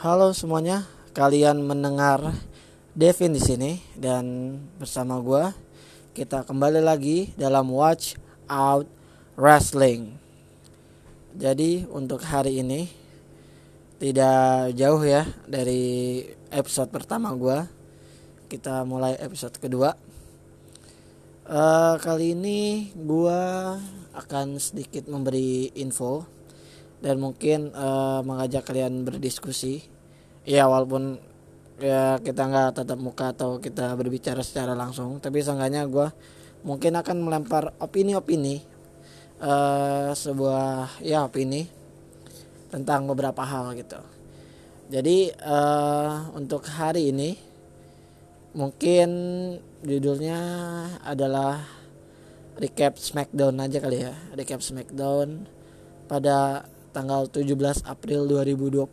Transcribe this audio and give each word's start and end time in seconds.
Halo 0.00 0.32
semuanya, 0.32 0.88
kalian 1.12 1.60
mendengar 1.60 2.32
Devin 2.96 3.36
di 3.36 3.42
sini 3.44 3.84
dan 3.92 4.56
bersama 4.80 5.20
gue 5.20 5.52
kita 6.16 6.40
kembali 6.48 6.80
lagi 6.80 7.36
dalam 7.36 7.68
Watch 7.68 8.16
Out 8.48 8.88
Wrestling. 9.36 10.16
Jadi 11.36 11.84
untuk 11.84 12.24
hari 12.24 12.64
ini 12.64 12.88
tidak 14.00 14.72
jauh 14.72 15.04
ya 15.04 15.28
dari 15.44 16.24
episode 16.48 16.88
pertama 16.88 17.36
gue. 17.36 17.60
Kita 18.48 18.88
mulai 18.88 19.20
episode 19.20 19.60
kedua. 19.60 19.92
Uh, 21.44 22.00
kali 22.00 22.32
ini 22.32 22.88
gue 22.96 23.42
akan 24.16 24.56
sedikit 24.56 25.12
memberi 25.12 25.76
info 25.76 26.39
dan 27.00 27.16
mungkin 27.20 27.72
uh, 27.72 28.20
mengajak 28.24 28.68
kalian 28.68 29.04
berdiskusi. 29.04 29.84
Ya 30.44 30.68
walaupun 30.68 31.20
ya 31.80 32.20
kita 32.20 32.48
nggak 32.48 32.80
tatap 32.80 33.00
muka 33.00 33.32
atau 33.32 33.56
kita 33.56 33.96
berbicara 33.96 34.44
secara 34.44 34.76
langsung 34.76 35.16
tapi 35.16 35.40
seenggaknya 35.40 35.88
gue 35.88 36.12
mungkin 36.60 36.92
akan 36.92 37.16
melempar 37.24 37.72
opini-opini 37.80 38.60
uh, 39.40 40.12
sebuah 40.12 41.00
ya 41.00 41.24
opini 41.24 41.64
tentang 42.68 43.08
beberapa 43.08 43.42
hal 43.42 43.72
gitu. 43.74 43.98
Jadi 44.92 45.32
uh, 45.40 46.30
untuk 46.36 46.68
hari 46.68 47.14
ini 47.14 47.34
mungkin 48.52 49.08
judulnya 49.80 50.40
adalah 51.06 51.62
recap 52.60 53.00
Smackdown 53.00 53.56
aja 53.56 53.78
kali 53.80 54.04
ya. 54.04 54.14
Recap 54.36 54.60
Smackdown 54.60 55.48
pada 56.10 56.66
tanggal 56.90 57.26
17 57.30 57.86
April 57.86 58.26
2020. 58.26 58.86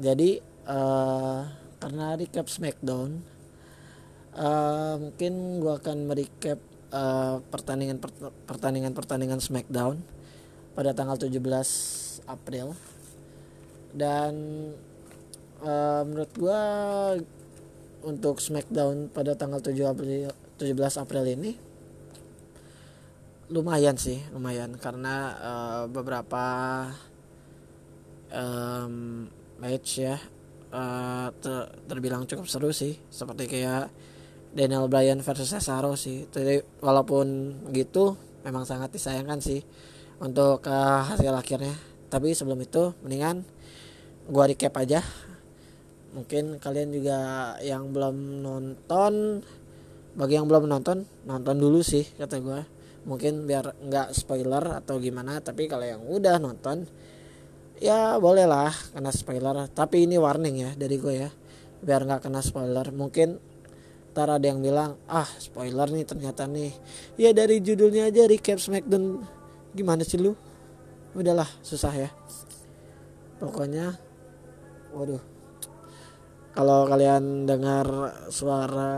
Jadi 0.00 0.40
uh, 0.66 1.40
karena 1.78 2.16
recap 2.16 2.48
Smackdown, 2.48 3.20
uh, 4.34 4.96
mungkin 4.98 5.60
gue 5.60 5.72
akan 5.72 5.96
merecap 6.08 6.58
uh, 6.90 7.38
pertandingan 7.52 8.00
pertandingan 8.48 8.92
pertandingan 8.96 9.40
Smackdown 9.40 10.00
pada 10.74 10.90
tanggal 10.96 11.14
17 11.20 11.38
April 12.26 12.74
dan 13.94 14.34
uh, 15.62 16.02
menurut 16.02 16.32
gue 16.34 16.62
untuk 18.04 18.42
Smackdown 18.42 19.08
pada 19.08 19.38
tanggal 19.38 19.62
7 19.62 19.76
April 19.86 20.34
17 20.58 21.02
April 21.02 21.24
ini 21.30 21.73
lumayan 23.54 23.94
sih 23.94 24.18
lumayan. 24.34 24.74
Karena 24.74 25.14
uh, 25.38 25.82
beberapa 25.86 26.44
um, 28.34 29.24
match 29.62 30.02
ya 30.02 30.18
uh, 30.74 31.30
ter 31.38 31.70
terbilang 31.86 32.26
cukup 32.26 32.50
seru 32.50 32.74
sih. 32.74 32.98
Seperti 33.06 33.46
kayak 33.46 33.94
Daniel 34.50 34.90
Bryan 34.90 35.22
versus 35.22 35.54
Cesaro 35.54 35.94
sih. 35.94 36.26
Jadi 36.26 36.82
walaupun 36.82 37.54
gitu 37.70 38.18
memang 38.42 38.66
sangat 38.66 38.90
disayangkan 38.90 39.38
sih 39.38 39.62
untuk 40.18 40.66
uh, 40.66 41.06
hasil 41.06 41.30
akhirnya. 41.30 41.78
Tapi 42.10 42.34
sebelum 42.34 42.58
itu 42.58 42.90
mendingan 43.06 43.46
gua 44.26 44.50
recap 44.50 44.74
aja. 44.82 44.98
Mungkin 46.14 46.62
kalian 46.62 46.94
juga 46.94 47.18
yang 47.62 47.90
belum 47.90 48.42
nonton 48.42 49.42
bagi 50.14 50.38
yang 50.38 50.46
belum 50.46 50.70
nonton 50.70 51.02
nonton 51.26 51.58
dulu 51.58 51.82
sih 51.82 52.06
kata 52.14 52.38
gua 52.38 52.62
mungkin 53.04 53.44
biar 53.44 53.76
nggak 53.84 54.16
spoiler 54.16 54.80
atau 54.80 54.96
gimana 54.96 55.36
tapi 55.44 55.68
kalau 55.68 55.84
yang 55.84 56.02
udah 56.04 56.40
nonton 56.40 56.88
ya 57.78 58.16
bolehlah 58.18 58.72
kena 58.92 59.12
spoiler. 59.12 59.68
Tapi 59.70 60.08
ini 60.08 60.16
warning 60.16 60.56
ya 60.56 60.70
dari 60.74 60.96
gue 60.98 61.14
ya 61.14 61.30
biar 61.84 62.08
nggak 62.08 62.28
kena 62.28 62.40
spoiler. 62.40 62.88
Mungkin 62.90 63.38
ntar 64.14 64.30
ada 64.30 64.46
yang 64.46 64.62
bilang 64.62 64.94
ah 65.10 65.26
spoiler 65.38 65.90
nih 65.90 66.06
ternyata 66.06 66.46
nih. 66.48 66.72
Ya 67.18 67.30
dari 67.36 67.60
judulnya 67.60 68.08
aja 68.08 68.24
recap 68.24 68.58
Smackdown. 68.58 69.24
Gimana 69.74 70.06
sih 70.06 70.22
lu? 70.22 70.32
Udahlah 71.14 71.48
susah 71.60 71.92
ya. 71.94 72.10
Pokoknya 73.38 73.94
waduh. 74.94 75.22
Kalau 76.54 76.86
kalian 76.86 77.50
dengar 77.50 78.14
suara 78.30 78.94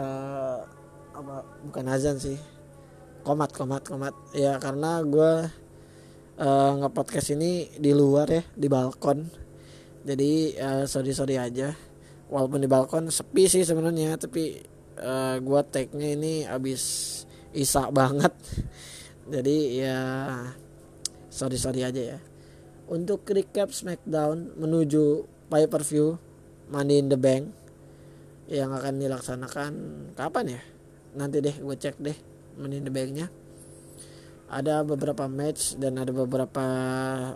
apa 1.17 1.41
bukan 1.65 1.89
azan 1.89 2.21
sih 2.21 2.37
komat 3.27 3.51
komat 3.51 3.83
komat. 3.83 4.15
Ya 4.31 4.55
karena 4.63 5.03
gue 5.03 5.51
uh, 6.39 6.73
ngepodcast 6.79 7.35
ini 7.35 7.75
di 7.75 7.91
luar 7.91 8.31
ya 8.31 8.43
di 8.55 8.71
balkon. 8.71 9.27
Jadi 10.07 10.55
uh, 10.55 10.87
sorry 10.87 11.11
sorry 11.11 11.35
aja. 11.35 11.75
Walaupun 12.31 12.63
di 12.63 12.71
balkon 12.71 13.11
sepi 13.11 13.51
sih 13.51 13.67
sebenarnya 13.67 14.15
tapi 14.15 14.63
uh, 15.03 15.43
gue 15.43 15.61
tag 15.67 15.91
nya 15.99 16.15
ini 16.15 16.47
abis 16.47 16.83
isak 17.51 17.91
banget. 17.91 18.31
Jadi 19.35 19.83
ya 19.83 19.99
sorry 21.27 21.59
sorry 21.59 21.83
aja 21.83 22.15
ya. 22.15 22.19
Untuk 22.87 23.27
recap 23.27 23.75
Smackdown 23.75 24.55
menuju 24.55 25.27
pay 25.51 25.67
per 25.67 25.83
view 25.83 26.15
Money 26.71 27.03
in 27.03 27.11
the 27.11 27.19
Bank 27.19 27.51
yang 28.47 28.71
akan 28.71 29.03
dilaksanakan 29.03 29.73
kapan 30.15 30.55
ya? 30.55 30.63
Nanti 31.19 31.43
deh 31.43 31.59
gue 31.59 31.75
cek 31.75 31.99
deh 31.99 32.36
menit 32.57 32.89
banknya 32.89 33.29
ada 34.47 34.87
beberapa 34.87 35.27
match 35.27 35.75
dan 35.75 35.99
ada 35.99 36.15
beberapa 36.15 36.67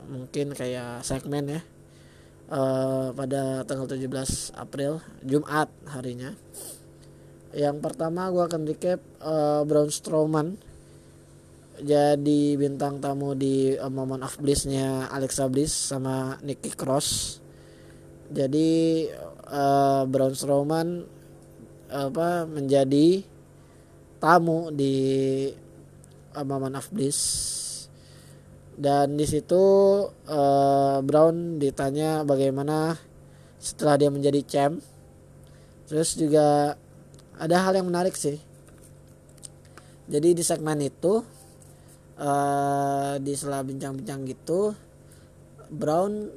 mungkin 0.06 0.54
kayak 0.54 1.02
segmen 1.02 1.58
ya. 1.58 1.62
Uh, 2.50 3.14
pada 3.14 3.62
tanggal 3.62 3.86
17 3.86 4.58
April 4.58 4.98
Jumat 5.22 5.70
harinya. 5.86 6.34
Yang 7.54 7.78
pertama 7.78 8.26
gue 8.30 8.42
akan 8.42 8.62
recap 8.66 8.98
uh, 9.22 9.62
Braun 9.62 9.90
Strowman 9.90 10.58
jadi 11.78 12.58
bintang 12.58 12.98
tamu 12.98 13.38
di 13.38 13.78
uh, 13.78 13.86
Moment 13.86 14.26
of 14.26 14.34
Blissnya 14.42 15.06
Alexa 15.14 15.46
Bliss 15.46 15.70
sama 15.70 16.42
Nikki 16.42 16.74
Cross. 16.74 17.38
Jadi 18.34 19.06
uh, 19.50 20.02
Braun 20.10 20.34
Strowman 20.34 21.06
apa 21.90 22.46
menjadi 22.50 23.29
tamu 24.20 24.68
di 24.70 25.48
Maman 26.36 26.78
of 26.78 26.92
Bliss 26.92 27.20
dan 28.80 29.18
di 29.18 29.26
situ 29.28 29.60
uh, 30.08 30.98
Brown 31.04 31.60
ditanya 31.60 32.24
bagaimana 32.24 32.96
setelah 33.60 34.00
dia 34.00 34.08
menjadi 34.08 34.40
champ. 34.46 34.80
Terus 35.84 36.16
juga 36.16 36.78
ada 37.36 37.56
hal 37.60 37.76
yang 37.76 37.90
menarik 37.90 38.16
sih. 38.16 38.40
Jadi 40.08 40.32
di 40.32 40.40
segmen 40.40 40.80
itu 40.80 41.20
uh, 42.18 43.14
di 43.20 43.32
sela 43.36 43.60
bincang-bincang 43.60 44.26
gitu 44.26 44.74
Brown 45.70 46.28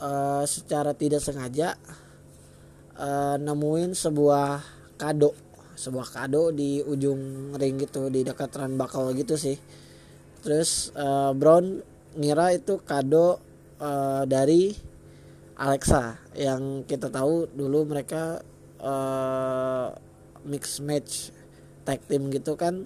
uh, 0.00 0.44
secara 0.48 0.96
tidak 0.96 1.22
sengaja 1.22 1.78
uh, 2.98 3.36
nemuin 3.38 3.94
sebuah 3.94 4.64
kado 4.98 5.47
sebuah 5.78 6.10
kado 6.10 6.50
di 6.50 6.82
ujung 6.82 7.54
ring 7.54 7.78
gitu 7.78 8.10
di 8.10 8.26
dekat 8.26 8.58
bakal 8.74 9.14
gitu 9.14 9.38
sih. 9.38 9.54
Terus 10.42 10.90
uh, 10.98 11.30
Brown 11.38 11.78
ngira 12.18 12.50
itu 12.50 12.82
kado 12.82 13.38
uh, 13.78 14.26
dari 14.26 14.74
Alexa 15.58 16.18
yang 16.34 16.82
kita 16.82 17.10
tahu 17.10 17.46
dulu 17.54 17.86
mereka 17.86 18.42
uh, 18.82 19.94
mix 20.42 20.82
match 20.82 21.30
tag 21.86 22.02
team 22.10 22.26
gitu 22.34 22.58
kan. 22.58 22.82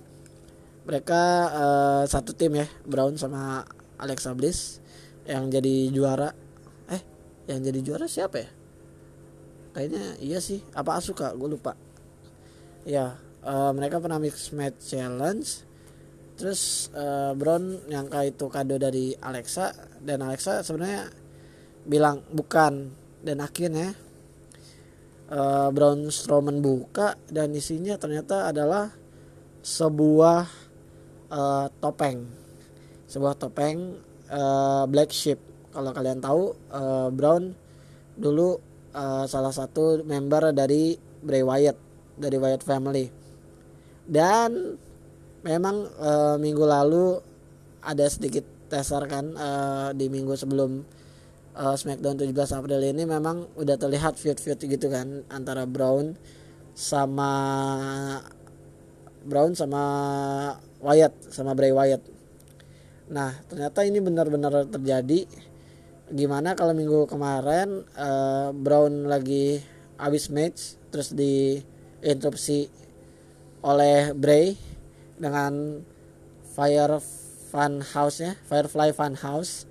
Mereka 0.84 1.22
uh, 1.48 2.02
satu 2.04 2.36
tim 2.36 2.60
ya 2.60 2.68
Brown 2.84 3.16
sama 3.16 3.64
Alexa 3.96 4.36
Bliss 4.36 4.84
yang 5.24 5.48
jadi 5.48 5.88
juara. 5.88 6.36
Eh 6.92 7.00
yang 7.48 7.64
jadi 7.64 7.80
juara 7.80 8.04
siapa 8.04 8.36
ya? 8.36 8.50
Kayaknya 9.72 10.04
iya 10.20 10.38
sih. 10.44 10.60
Apa 10.76 11.00
Asuka? 11.00 11.32
Gue 11.32 11.56
lupa 11.56 11.72
ya 12.82 13.18
uh, 13.46 13.70
mereka 13.74 13.98
pernah 13.98 14.18
mix 14.18 14.50
match 14.54 14.94
challenge. 14.94 15.66
Terus 16.38 16.90
uh, 16.96 17.36
Brown 17.38 17.86
nyangka 17.86 18.26
itu 18.26 18.46
kado 18.50 18.74
dari 18.80 19.14
Alexa 19.20 19.70
dan 20.02 20.24
Alexa 20.24 20.64
sebenarnya 20.66 21.12
bilang 21.86 22.24
bukan. 22.32 22.90
Dan 23.22 23.38
akhirnya 23.38 23.94
uh, 25.30 25.70
Braun 25.70 26.10
Strowman 26.10 26.58
buka 26.58 27.14
dan 27.30 27.54
isinya 27.54 27.94
ternyata 27.94 28.50
adalah 28.50 28.90
sebuah 29.62 30.50
uh, 31.30 31.66
topeng. 31.78 32.26
Sebuah 33.06 33.38
topeng 33.38 34.02
uh, 34.26 34.84
black 34.90 35.14
sheep. 35.14 35.38
Kalau 35.70 35.94
kalian 35.94 36.18
tahu 36.18 36.58
uh, 36.74 37.14
Brown 37.14 37.54
dulu 38.18 38.58
uh, 38.92 39.24
salah 39.30 39.54
satu 39.54 40.02
member 40.02 40.50
dari 40.50 40.98
Bray 41.22 41.46
Wyatt 41.46 41.91
dari 42.16 42.36
Wyatt 42.36 42.62
Family 42.64 43.06
dan 44.08 44.76
memang 45.42 45.86
e, 45.88 46.10
minggu 46.38 46.64
lalu 46.66 47.18
ada 47.82 48.06
sedikit 48.06 48.44
teser 48.70 49.04
kan 49.06 49.32
e, 49.34 49.48
di 49.96 50.06
minggu 50.10 50.34
sebelum 50.34 50.82
uh, 51.56 51.76
Smackdown 51.76 52.16
17 52.16 52.58
April 52.58 52.80
ini 52.80 53.04
memang 53.04 53.56
udah 53.56 53.76
terlihat 53.76 54.16
feud-feud 54.16 54.58
gitu 54.60 54.86
kan 54.88 55.24
antara 55.28 55.68
Brown 55.68 56.16
sama 56.72 57.30
Brown 59.22 59.52
sama 59.52 59.82
Wyatt 60.82 61.14
sama 61.30 61.52
Bray 61.54 61.70
Wyatt. 61.70 62.02
Nah 63.12 63.36
ternyata 63.46 63.84
ini 63.84 64.00
benar-benar 64.00 64.66
terjadi. 64.66 65.28
Gimana 66.12 66.52
kalau 66.52 66.76
minggu 66.76 67.08
kemarin 67.08 67.88
uh, 67.96 68.52
Brown 68.52 69.08
lagi 69.08 69.64
habis 69.96 70.28
match 70.28 70.76
terus 70.92 71.14
di 71.14 71.56
interupsi 72.02 72.66
oleh 73.62 74.10
Bray 74.12 74.58
dengan 75.16 75.80
Fire 76.52 76.98
Fun 77.48 77.80
House 77.80 78.18
nya 78.20 78.34
Firefly 78.50 78.90
Fun 78.92 79.14
House. 79.16 79.64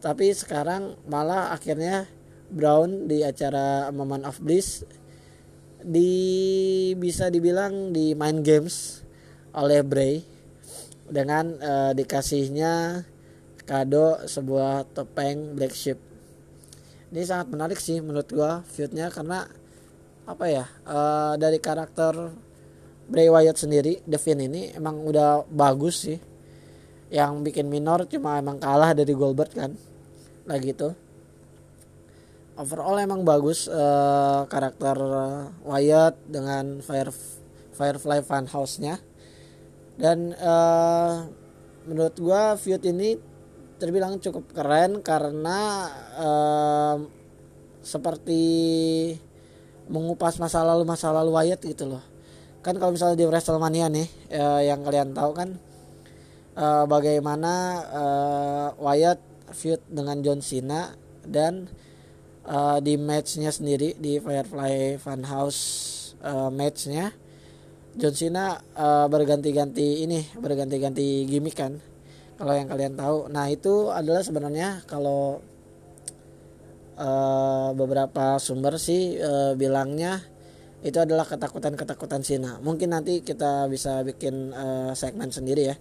Tapi 0.00 0.32
sekarang 0.32 0.96
malah 1.10 1.52
akhirnya 1.52 2.08
Brown 2.48 3.06
di 3.10 3.20
acara 3.20 3.92
Moment 3.92 4.24
of 4.24 4.40
Bliss 4.40 4.86
di 5.80 6.12
bisa 6.96 7.28
dibilang 7.28 7.92
di 7.92 8.12
main 8.16 8.40
games 8.40 9.04
oleh 9.52 9.84
Bray 9.84 10.22
dengan 11.10 11.58
uh, 11.58 11.92
dikasihnya 11.92 13.04
kado 13.66 14.24
sebuah 14.24 14.86
topeng 14.94 15.58
black 15.58 15.74
sheep. 15.74 15.98
Ini 17.10 17.26
sangat 17.26 17.50
menarik 17.50 17.78
sih 17.82 17.98
menurut 17.98 18.30
gua 18.30 18.62
feudnya 18.66 19.10
karena 19.10 19.46
apa 20.30 20.46
ya 20.46 20.64
uh, 20.86 21.34
dari 21.34 21.58
karakter 21.58 22.14
Bray 23.10 23.26
Wyatt 23.26 23.58
sendiri 23.58 23.98
Devin 24.06 24.46
ini 24.46 24.70
emang 24.70 25.02
udah 25.02 25.42
bagus 25.50 26.06
sih. 26.06 26.18
Yang 27.10 27.50
bikin 27.50 27.66
minor 27.66 28.06
cuma 28.06 28.38
emang 28.38 28.62
kalah 28.62 28.94
dari 28.94 29.10
Goldberg 29.10 29.50
kan 29.50 29.74
lagi 30.46 30.70
gitu. 30.70 30.94
Overall 32.54 33.02
emang 33.02 33.26
bagus 33.26 33.66
uh, 33.66 34.46
karakter 34.46 34.94
Wyatt 35.66 36.14
dengan 36.30 36.78
Fire 36.78 37.10
Firefly 37.74 38.22
Funhouse-nya. 38.22 39.02
Dan 39.98 40.30
uh, 40.38 41.26
menurut 41.90 42.14
gua 42.22 42.54
feud 42.54 42.86
ini 42.86 43.18
terbilang 43.80 44.22
cukup 44.22 44.54
keren 44.54 45.02
karena 45.02 45.88
uh, 46.14 46.96
seperti 47.80 48.44
mengupas 49.90 50.38
masa 50.38 50.62
lalu 50.62 50.86
masa 50.86 51.10
lalu 51.10 51.34
Wyatt 51.34 51.60
gitu 51.66 51.90
loh. 51.90 52.02
Kan 52.62 52.78
kalau 52.78 52.94
misalnya 52.94 53.18
di 53.18 53.26
Wrestlemania 53.26 53.90
nih 53.90 54.08
uh, 54.38 54.62
yang 54.62 54.86
kalian 54.86 55.10
tahu 55.10 55.34
kan 55.34 55.58
uh, 56.54 56.86
bagaimana 56.86 57.52
uh, 57.90 58.68
Wyatt 58.78 59.18
feud 59.50 59.82
dengan 59.90 60.22
John 60.22 60.38
Cena 60.38 60.94
dan 61.26 61.66
uh, 62.46 62.78
di 62.78 62.94
matchnya 62.94 63.50
sendiri 63.50 63.98
di 63.98 64.22
Firefly 64.22 65.02
Funhouse 65.02 65.60
uh, 66.22 66.48
matchnya 66.54 67.10
John 67.98 68.14
Cena 68.14 68.62
uh, 68.78 69.10
berganti-ganti 69.10 70.06
ini 70.06 70.22
berganti-ganti 70.38 71.26
gimmick 71.26 71.58
kan 71.58 71.82
kalau 72.40 72.56
yang 72.56 72.72
kalian 72.72 72.96
tahu. 72.96 73.28
Nah 73.28 73.52
itu 73.52 73.92
adalah 73.92 74.24
sebenarnya 74.24 74.80
kalau 74.88 75.44
uh, 77.00 77.72
beberapa 77.72 78.36
sumber 78.36 78.76
sih 78.76 79.16
uh, 79.16 79.56
bilangnya 79.56 80.20
itu 80.80 80.96
adalah 80.96 81.28
ketakutan-ketakutan 81.28 82.24
Cina. 82.24 82.56
Mungkin 82.60 82.92
nanti 82.92 83.20
kita 83.20 83.68
bisa 83.68 84.00
bikin 84.04 84.52
uh, 84.52 84.92
segmen 84.96 85.28
sendiri 85.28 85.72
ya. 85.72 85.76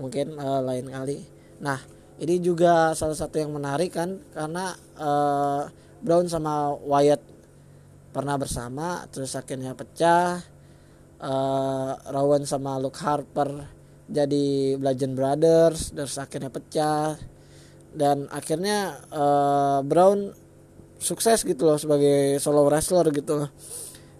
Mungkin 0.00 0.36
uh, 0.40 0.64
lain 0.64 0.88
kali. 0.88 1.20
Nah, 1.60 1.76
ini 2.20 2.40
juga 2.40 2.96
salah 2.96 3.16
satu 3.16 3.36
yang 3.36 3.52
menarik 3.52 3.92
kan 3.92 4.16
karena 4.32 4.72
uh, 4.96 5.68
Brown 6.00 6.28
sama 6.28 6.72
Wyatt 6.72 7.20
pernah 8.10 8.40
bersama 8.40 9.04
terus 9.12 9.36
akhirnya 9.36 9.76
pecah. 9.76 10.40
Uh, 11.20 12.00
Rowan 12.08 12.48
sama 12.48 12.80
Luke 12.80 12.96
Harper 12.96 13.52
jadi 14.08 14.80
Bludgeon 14.80 15.12
Brothers 15.12 15.92
terus 15.92 16.16
akhirnya 16.16 16.48
pecah 16.48 17.12
dan 17.92 18.24
akhirnya 18.32 19.04
uh, 19.12 19.84
Brown 19.84 20.32
sukses 21.00 21.42
gitu 21.42 21.64
loh 21.64 21.80
sebagai 21.80 22.38
solo 22.38 22.68
wrestler 22.68 23.08
gitu. 23.10 23.40
Loh 23.40 23.50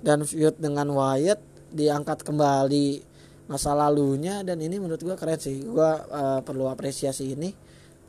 dan 0.00 0.25
feud 0.25 0.56
dengan 0.56 0.88
Wyatt 0.91 1.41
diangkat 1.71 2.25
kembali 2.25 3.05
masa 3.47 3.77
lalunya 3.77 4.41
dan 4.41 4.59
ini 4.59 4.81
menurut 4.81 5.00
gue 5.00 5.17
keren 5.17 5.38
sih. 5.38 5.61
Gue 5.61 5.87
uh, 5.87 6.41
perlu 6.41 6.67
apresiasi 6.67 7.37
ini. 7.37 7.53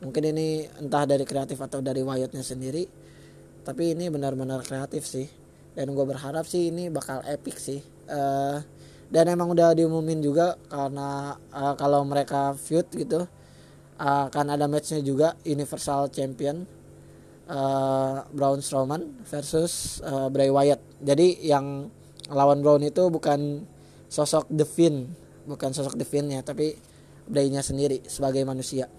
Mungkin 0.02 0.34
ini 0.34 0.66
entah 0.82 1.06
dari 1.06 1.22
kreatif 1.22 1.62
atau 1.62 1.78
dari 1.78 2.02
Wyattnya 2.02 2.42
sendiri 2.42 2.82
tapi 3.62 3.94
ini 3.94 4.10
benar-benar 4.10 4.66
kreatif 4.66 5.06
sih. 5.06 5.28
Dan 5.72 5.94
gue 5.94 6.04
berharap 6.04 6.44
sih 6.44 6.68
ini 6.74 6.90
bakal 6.90 7.22
epic 7.22 7.56
sih. 7.60 7.80
Uh, 8.10 8.58
dan 9.12 9.28
emang 9.28 9.52
udah 9.52 9.76
diumumin 9.76 10.24
juga 10.24 10.56
karena 10.66 11.36
uh, 11.52 11.76
kalau 11.76 12.02
mereka 12.02 12.56
feud 12.56 12.88
gitu 12.96 13.28
uh, 14.00 14.22
akan 14.32 14.56
ada 14.56 14.64
matchnya 14.66 15.04
juga 15.04 15.36
Universal 15.44 16.08
Champion 16.08 16.64
uh, 17.48 18.26
Braun 18.30 18.60
Strowman 18.60 19.22
versus 19.26 20.02
uh, 20.04 20.28
Bray 20.28 20.52
Wyatt. 20.52 20.82
Jadi 21.02 21.42
yang 21.42 21.90
lawan 22.30 22.62
Braun 22.62 22.86
itu 22.86 23.08
bukan 23.10 23.66
sosok 24.06 24.46
The 24.52 24.66
Finn, 24.68 25.10
bukan 25.48 25.72
sosok 25.74 25.96
The 25.98 26.06
Finn 26.06 26.30
ya, 26.30 26.44
tapi 26.44 26.76
Bray-nya 27.22 27.62
sendiri 27.62 28.02
sebagai 28.04 28.42
manusia. 28.42 28.90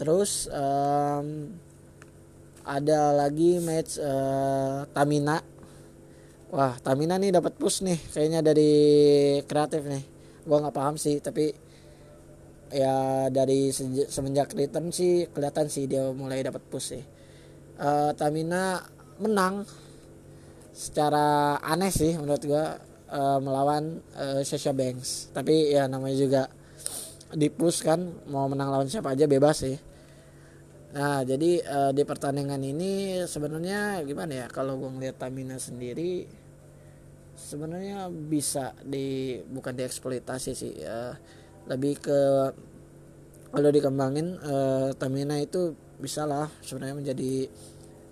Terus 0.00 0.48
um, 0.50 1.52
ada 2.64 3.12
lagi 3.12 3.60
match 3.60 4.00
uh, 4.00 4.88
Tamina. 4.90 5.44
Wah, 6.52 6.74
Tamina 6.80 7.20
nih 7.20 7.32
dapat 7.32 7.54
push 7.56 7.84
nih 7.84 8.00
kayaknya 8.10 8.40
dari 8.40 8.72
kreatif 9.44 9.84
nih. 9.84 10.04
Gua 10.42 10.58
nggak 10.58 10.74
paham 10.74 10.96
sih, 10.98 11.22
tapi 11.22 11.54
ya 12.72 13.28
dari 13.28 13.68
semenjak 14.08 14.56
return 14.56 14.88
sih 14.88 15.28
kelihatan 15.28 15.68
sih 15.68 15.84
dia 15.84 16.08
mulai 16.10 16.40
dapat 16.40 16.64
push 16.66 16.96
sih. 16.96 17.04
Uh, 17.76 18.10
Tamina 18.16 18.80
menang 19.20 19.68
secara 20.72 21.60
aneh 21.60 21.92
sih 21.92 22.16
menurut 22.16 22.42
gua 22.48 22.80
uh, 23.12 23.38
melawan 23.38 24.00
uh, 24.16 24.40
Sasha 24.42 24.72
Banks. 24.72 25.30
Tapi 25.30 25.76
ya 25.76 25.84
namanya 25.86 26.16
juga 26.16 26.42
di 27.32 27.48
push 27.52 27.84
kan 27.84 28.00
mau 28.28 28.48
menang 28.48 28.72
lawan 28.72 28.88
siapa 28.88 29.12
aja 29.12 29.28
bebas 29.28 29.62
sih. 29.62 29.76
Nah 30.92 31.24
jadi 31.24 31.60
uh, 31.64 31.90
di 31.92 32.02
pertandingan 32.04 32.60
ini 32.60 33.22
sebenarnya 33.24 34.00
gimana 34.04 34.44
ya 34.44 34.46
kalau 34.48 34.80
gua 34.80 34.92
ngeliat 34.92 35.20
Tamina 35.20 35.60
sendiri 35.60 36.24
sebenarnya 37.32 38.08
bisa 38.12 38.76
di 38.84 39.40
bukan 39.40 39.72
dieksploitasi 39.72 40.50
sih 40.52 40.74
uh, 40.84 41.41
lebih 41.70 41.98
ke 42.02 42.20
kalau 43.52 43.68
dikembangin 43.68 44.40
uh, 44.40 44.90
Tamina 44.96 45.36
itu 45.38 45.76
bisa 46.00 46.24
lah 46.24 46.48
sebenarnya 46.64 46.96
menjadi 46.98 47.46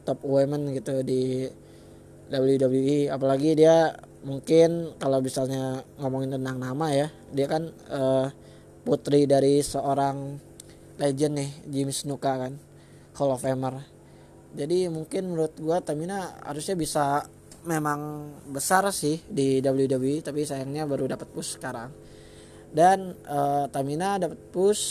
top 0.05 0.23
women 0.23 0.71
gitu 0.77 1.01
di 1.03 1.49
WWE 2.31 3.11
apalagi 3.11 3.59
dia 3.59 3.97
mungkin 4.23 4.95
kalau 5.01 5.19
misalnya 5.19 5.83
ngomongin 5.99 6.37
tentang 6.39 6.61
nama 6.61 6.87
ya 6.93 7.09
dia 7.33 7.47
kan 7.49 7.73
uh, 7.91 8.29
putri 8.85 9.25
dari 9.27 9.65
seorang 9.65 10.39
legend 11.01 11.35
nih 11.41 11.51
Jimmy 11.67 11.93
Snuka 11.97 12.37
kan 12.37 12.53
Hall 13.17 13.33
of 13.33 13.43
Famer. 13.43 13.81
Jadi 14.51 14.91
mungkin 14.91 15.35
menurut 15.35 15.55
gua 15.63 15.81
Tamina 15.81 16.37
harusnya 16.43 16.75
bisa 16.75 17.25
memang 17.65 18.33
besar 18.49 18.89
sih 18.93 19.21
di 19.29 19.61
WWE 19.61 20.25
tapi 20.25 20.49
sayangnya 20.49 20.89
baru 20.89 21.13
dapat 21.13 21.29
push 21.29 21.61
sekarang 21.61 21.93
dan 22.71 23.19
uh, 23.27 23.67
Tamina 23.67 24.19
dapat 24.19 24.39
push 24.55 24.85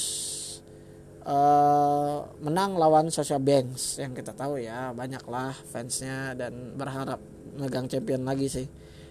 uh, 1.24 2.28
menang 2.44 2.76
lawan 2.76 3.08
Sasha 3.08 3.40
Banks 3.40 4.00
yang 4.00 4.12
kita 4.12 4.36
tahu 4.36 4.60
ya 4.60 4.92
banyaklah 4.92 5.56
fansnya 5.72 6.36
dan 6.36 6.76
berharap 6.76 7.20
megang 7.56 7.88
champion 7.88 8.28
lagi 8.28 8.48
sih. 8.52 8.68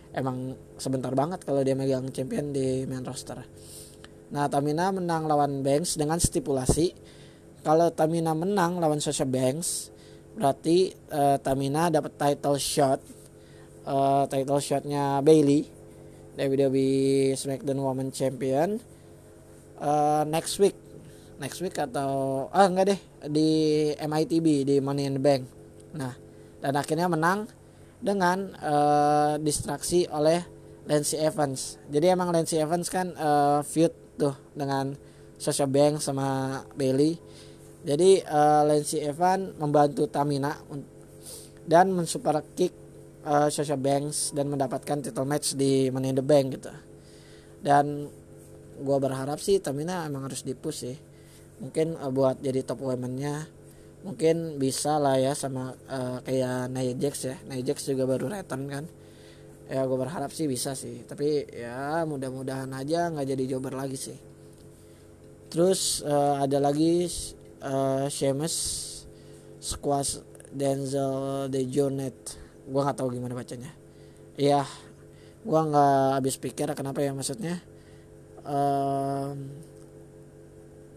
Emang 0.08 0.56
sebentar 0.80 1.12
banget 1.12 1.44
kalau 1.44 1.60
dia 1.60 1.76
megang 1.76 2.08
champion 2.12 2.52
di 2.52 2.88
main 2.88 3.04
roster. 3.04 3.40
Nah 4.32 4.44
Tamina 4.52 4.92
menang 4.92 5.24
lawan 5.24 5.64
Banks 5.64 5.96
dengan 5.96 6.20
stipulasi 6.20 6.92
kalau 7.64 7.88
Tamina 7.92 8.36
menang 8.36 8.80
lawan 8.80 9.00
Sasha 9.00 9.24
Banks 9.24 9.92
berarti 10.36 10.92
uh, 11.10 11.40
Tamina 11.40 11.88
dapat 11.88 12.14
title 12.14 12.60
shot 12.60 13.00
uh, 13.88 14.28
title 14.28 14.60
shotnya 14.60 15.24
Bailey 15.24 15.77
WWE 16.38 17.34
SmackDown 17.34 17.82
Women 17.82 18.14
Champion. 18.14 18.78
Uh, 19.76 20.22
next 20.30 20.62
week. 20.62 20.78
Next 21.42 21.58
week 21.58 21.74
atau 21.76 22.46
ah 22.54 22.70
enggak 22.70 22.94
deh. 22.94 23.00
Di 23.26 23.50
MITB 23.98 24.62
di 24.62 24.76
Money 24.78 25.10
in 25.10 25.18
the 25.18 25.22
Bank. 25.22 25.42
Nah 25.98 26.14
dan 26.58 26.74
akhirnya 26.74 27.10
menang 27.10 27.50
dengan 27.98 28.54
uh, 28.62 29.34
distraksi 29.42 30.06
oleh 30.10 30.42
Lacey 30.86 31.18
Evans. 31.18 31.82
Jadi 31.90 32.06
emang 32.08 32.30
Lacey 32.30 32.62
Evans 32.62 32.86
kan 32.86 33.10
uh, 33.18 33.60
feud 33.66 33.90
tuh 34.14 34.34
dengan 34.54 34.94
Sasha 35.38 35.66
Banks 35.66 36.06
sama 36.06 36.62
Bailey 36.74 37.18
jadi 37.86 38.26
uh, 38.26 38.62
Lacey 38.66 39.06
Evan 39.06 39.54
membantu 39.56 40.10
Tamina 40.10 40.58
dan 41.68 41.94
mensuper 41.94 42.42
kick 42.58 42.74
uh, 43.24 43.48
Sasha 43.50 43.74
Banks 43.74 44.30
dan 44.36 44.52
mendapatkan 44.52 45.02
title 45.02 45.26
match 45.26 45.56
di 45.58 45.88
Money 45.90 46.12
in 46.12 46.18
the 46.18 46.26
Bank 46.26 46.58
gitu. 46.58 46.70
Dan 47.58 48.06
gue 48.78 48.98
berharap 49.02 49.42
sih 49.42 49.58
Tamina 49.58 50.06
emang 50.06 50.30
harus 50.30 50.46
dipush 50.46 50.78
sih. 50.86 50.96
Mungkin 51.58 51.98
uh, 51.98 52.10
buat 52.14 52.38
jadi 52.38 52.62
top 52.62 52.84
womennya 52.84 53.58
mungkin 53.98 54.62
bisa 54.62 54.94
lah 54.94 55.18
ya 55.18 55.34
sama 55.34 55.74
uh, 55.90 56.22
kayak 56.22 56.70
Nia 56.70 56.94
Jax 56.94 57.14
ya. 57.26 57.36
Nia 57.50 57.62
Jax 57.66 57.90
juga 57.90 58.06
baru 58.06 58.30
return 58.30 58.70
kan. 58.70 58.84
Ya 59.68 59.84
gue 59.84 59.98
berharap 59.98 60.30
sih 60.30 60.46
bisa 60.46 60.78
sih. 60.78 61.02
Tapi 61.02 61.50
ya 61.50 62.06
mudah-mudahan 62.06 62.70
aja 62.72 63.10
nggak 63.10 63.26
jadi 63.34 63.44
jobber 63.56 63.74
lagi 63.74 63.98
sih. 63.98 64.18
Terus 65.48 66.04
uh, 66.04 66.44
ada 66.44 66.60
lagi 66.60 67.08
uh, 67.64 68.06
Sheamus 68.06 68.54
Squash 69.58 70.22
Denzel 70.54 71.48
Dejonet 71.52 72.47
gue 72.68 72.80
nggak 72.84 72.98
tahu 73.00 73.08
gimana 73.16 73.32
bacanya. 73.32 73.72
Iya 74.38 74.62
gue 75.48 75.60
nggak 75.72 76.20
habis 76.20 76.36
pikir 76.36 76.68
kenapa 76.76 77.00
ya 77.00 77.16
maksudnya 77.16 77.56
uh, 78.44 79.32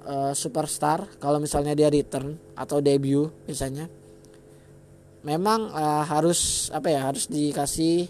uh, 0.03 0.33
superstar 0.35 1.07
kalau 1.21 1.39
misalnya 1.39 1.71
dia 1.77 1.87
return 1.87 2.35
atau 2.57 2.83
debut 2.83 3.31
misalnya 3.47 3.87
memang 5.21 5.69
uh, 5.71 6.03
harus 6.03 6.67
apa 6.73 6.89
ya 6.89 7.07
harus 7.07 7.29
dikasih 7.29 8.09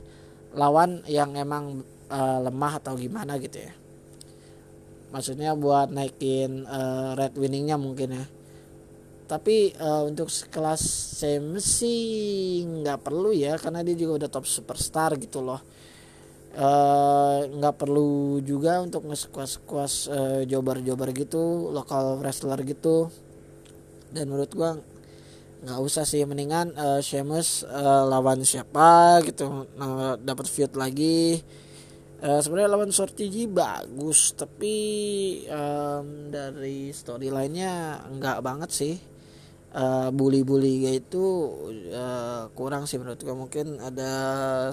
lawan 0.56 1.03
yang 1.08 1.36
emang 1.36 1.84
uh, 2.08 2.39
lemah 2.44 2.80
atau 2.80 2.96
gimana 2.96 3.39
gitu 3.39 3.60
ya. 3.60 3.74
Maksudnya 5.12 5.51
buat 5.60 5.91
naikin 5.91 6.63
uh, 6.63 7.20
red 7.20 7.36
winningnya 7.36 7.75
mungkin 7.75 8.15
ya 8.15 8.25
tapi 9.31 9.71
uh, 9.79 10.03
untuk 10.03 10.27
kelas 10.27 10.83
Sam 11.23 11.55
sih 11.55 12.67
nggak 12.67 13.00
perlu 13.00 13.31
ya 13.31 13.55
karena 13.55 13.79
dia 13.79 13.95
juga 13.95 14.27
udah 14.27 14.29
top 14.35 14.43
superstar 14.43 15.15
gitu 15.15 15.39
loh. 15.39 15.63
Eh, 16.51 17.39
nggak 17.47 17.79
perlu 17.79 18.43
juga 18.43 18.83
untuk 18.83 19.07
nge-squash 19.07 20.11
uh, 20.11 20.43
jobar-jobar 20.43 21.15
gitu 21.15 21.71
lokal 21.71 22.19
wrestler 22.19 22.59
gitu. 22.67 23.07
Dan 24.11 24.27
menurut 24.27 24.51
gua 24.51 24.75
nggak 25.63 25.79
usah 25.79 26.03
sih 26.03 26.27
mendingan 26.27 26.75
uh, 26.75 27.00
Sheamus 27.00 27.63
uh, 27.63 28.03
lawan 28.03 28.43
siapa 28.43 29.23
gitu 29.23 29.63
uh, 29.79 30.19
dapat 30.19 30.51
feud 30.51 30.75
lagi. 30.75 31.39
Uh, 32.19 32.43
sebenarnya 32.43 32.75
lawan 32.75 32.91
Sortiji 32.91 33.47
bagus 33.47 34.35
tapi 34.35 34.75
um, 35.47 36.27
dari 36.35 36.91
storylinenya 36.91 38.05
nggak 38.11 38.43
banget 38.43 38.69
sih 38.75 39.11
uh, 39.75 40.10
bully-bully 40.12 40.88
itu 41.00 41.24
uh, 41.92 42.51
kurang 42.56 42.88
sih 42.88 43.00
menurut 43.00 43.20
gue 43.20 43.36
mungkin 43.36 43.80
ada 43.80 44.12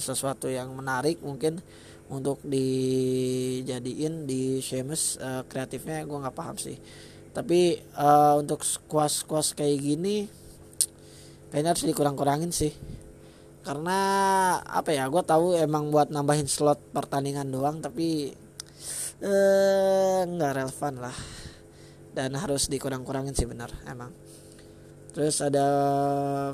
sesuatu 0.03 0.51
yang 0.51 0.75
menarik 0.75 1.23
mungkin 1.23 1.63
untuk 2.09 2.41
dijadiin 2.41 4.25
di 4.25 4.65
Sheamus 4.65 5.21
uh, 5.21 5.45
kreatifnya 5.45 6.03
gue 6.09 6.19
nggak 6.19 6.37
paham 6.37 6.57
sih. 6.57 6.81
Tapi 7.37 7.79
uh, 7.95 8.41
untuk 8.41 8.65
squash 8.65 9.53
kayak 9.55 9.79
gini 9.79 10.27
kayaknya 11.53 11.77
harus 11.77 11.85
dikurang-kurangin 11.85 12.51
sih. 12.51 12.73
Karena 13.63 13.99
apa 14.65 14.97
ya 14.97 15.05
gue 15.13 15.23
tahu 15.23 15.61
emang 15.61 15.93
buat 15.93 16.09
nambahin 16.09 16.49
slot 16.49 16.81
pertandingan 16.97 17.53
doang 17.53 17.85
tapi 17.85 18.33
nggak 20.33 20.53
uh, 20.53 20.57
relevan 20.57 20.95
lah. 20.97 21.17
Dan 22.17 22.35
harus 22.35 22.73
dikurang-kurangin 22.73 23.37
sih 23.37 23.47
benar 23.47 23.71
emang 23.85 24.11
terus 25.19 25.43
ada 25.43 25.67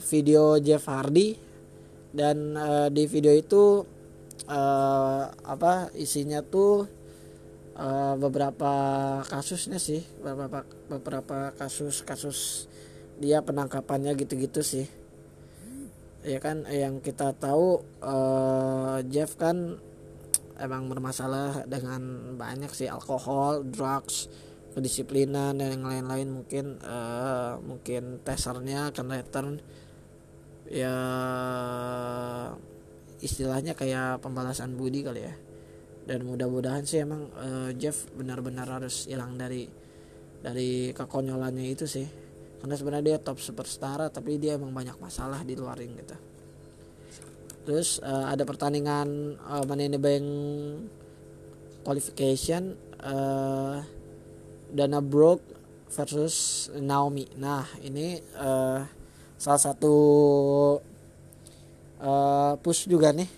video 0.08 0.56
Jeff 0.56 0.88
Hardy 0.88 1.36
dan 2.16 2.56
uh, 2.56 2.88
di 2.88 3.04
video 3.04 3.36
itu 3.36 3.84
uh, 4.48 5.24
apa 5.28 5.92
isinya 5.92 6.40
tuh 6.40 6.88
uh, 7.76 8.16
beberapa 8.16 8.72
kasusnya 9.28 9.76
sih 9.76 10.00
beberapa 10.16 10.64
beberapa 10.88 11.52
kasus-kasus 11.60 12.64
dia 13.20 13.44
penangkapannya 13.44 14.16
gitu-gitu 14.16 14.64
sih. 14.64 14.88
Ya 16.24 16.40
kan 16.40 16.64
yang 16.72 17.04
kita 17.04 17.36
tahu 17.36 17.84
uh, 18.00 19.04
Jeff 19.12 19.36
kan 19.36 19.76
emang 20.56 20.88
bermasalah 20.88 21.68
dengan 21.68 22.32
banyak 22.40 22.72
sih 22.72 22.88
alkohol, 22.88 23.60
drugs, 23.68 24.32
kedisiplinan 24.74 25.54
dan 25.56 25.78
yang 25.78 25.86
lain-lain 25.86 26.28
mungkin 26.42 26.82
uh, 26.82 27.56
mungkin 27.62 28.20
tesernya 28.26 28.90
akan 28.90 29.06
return. 29.14 29.48
Ya 30.68 30.96
istilahnya 33.22 33.78
kayak 33.78 34.20
pembalasan 34.20 34.74
budi 34.74 35.06
kali 35.06 35.22
ya. 35.22 35.34
Dan 36.04 36.28
mudah-mudahan 36.28 36.84
sih 36.84 37.00
emang 37.00 37.32
uh, 37.38 37.70
Jeff 37.78 38.10
benar-benar 38.12 38.68
harus 38.68 39.08
hilang 39.08 39.38
dari 39.38 39.64
dari 40.42 40.92
kekonyolannya 40.92 41.70
itu 41.70 41.86
sih. 41.86 42.04
Karena 42.60 42.74
sebenarnya 42.74 43.16
dia 43.16 43.18
top 43.22 43.40
superstar 43.40 44.10
tapi 44.10 44.36
dia 44.36 44.58
emang 44.58 44.74
banyak 44.74 44.98
masalah 45.00 45.40
di 45.46 45.54
luar 45.56 45.78
ring 45.80 45.96
gitu. 45.96 46.16
Terus 47.64 48.02
uh, 48.04 48.28
ada 48.28 48.44
pertandingan 48.44 49.40
uh, 49.40 49.64
Money 49.64 49.88
in 49.88 49.96
the 49.96 50.00
Bank 50.00 50.26
qualification 51.84 52.76
uh, 53.00 53.80
Dana 54.74 54.98
Brooke 54.98 55.46
versus 55.94 56.66
Naomi. 56.74 57.30
Nah 57.38 57.62
ini 57.86 58.18
uh, 58.34 58.82
salah 59.38 59.62
satu 59.62 59.94
uh, 62.02 62.58
push 62.58 62.90
juga 62.90 63.14
nih 63.14 63.30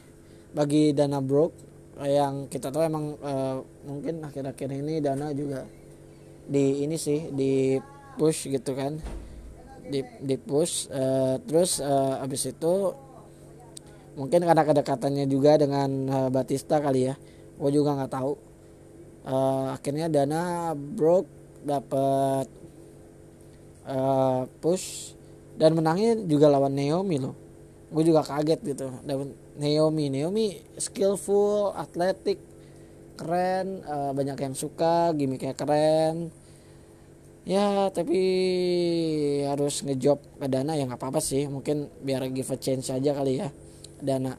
bagi 0.57 0.97
Dana 0.97 1.21
Brooke 1.21 1.69
yang 2.01 2.49
kita 2.49 2.73
tahu 2.73 2.89
emang 2.89 3.21
uh, 3.21 3.61
mungkin 3.85 4.25
akhir-akhir 4.25 4.69
ini 4.73 5.05
Dana 5.05 5.33
juga 5.37 5.69
di 6.49 6.85
ini 6.89 6.97
sih 6.97 7.29
di 7.29 7.77
push 8.17 8.49
gitu 8.49 8.73
kan. 8.73 8.97
Di 9.87 10.01
di 10.25 10.41
push 10.41 10.89
uh, 10.89 11.37
terus 11.45 11.85
uh, 11.85 12.25
abis 12.25 12.49
itu 12.49 12.97
mungkin 14.17 14.41
karena 14.41 14.65
kedekatannya 14.65 15.29
juga 15.29 15.61
dengan 15.61 15.89
uh, 16.09 16.29
Batista 16.33 16.81
kali 16.81 17.13
ya. 17.13 17.15
Gue 17.57 17.73
juga 17.73 17.93
nggak 17.97 18.13
tahu 18.13 18.46
uh, 19.27 19.75
akhirnya 19.75 20.07
dana 20.09 20.73
broke 20.73 21.29
dapat 21.67 22.47
uh, 23.91 24.47
push 24.63 25.19
dan 25.59 25.75
menangnya 25.75 26.23
juga 26.25 26.47
lawan 26.47 26.73
Naomi 26.73 27.19
loh. 27.19 27.35
Gue 27.91 28.03
juga 28.07 28.23
kaget 28.23 28.61
gitu 28.63 28.87
dapat 29.03 29.35
Naomi. 29.59 30.07
Naomi 30.11 30.47
skillful 30.79 31.75
atletik 31.75 32.39
keren 33.17 33.83
uh, 33.83 34.13
banyak 34.15 34.39
yang 34.39 34.55
suka 34.55 35.11
gimmicknya 35.17 35.57
keren. 35.57 36.31
Ya 37.47 37.95
tapi 37.95 38.19
harus 39.47 39.87
ngejob 39.87 40.19
ke 40.19 40.47
dana 40.51 40.75
ya 40.75 40.87
nggak 40.87 40.99
apa-apa 40.99 41.23
sih. 41.23 41.47
Mungkin 41.47 41.91
biar 42.03 42.27
give 42.31 42.51
a 42.51 42.59
chance 42.59 42.91
aja 42.91 43.15
kali 43.15 43.43
ya 43.43 43.49
dana 44.03 44.37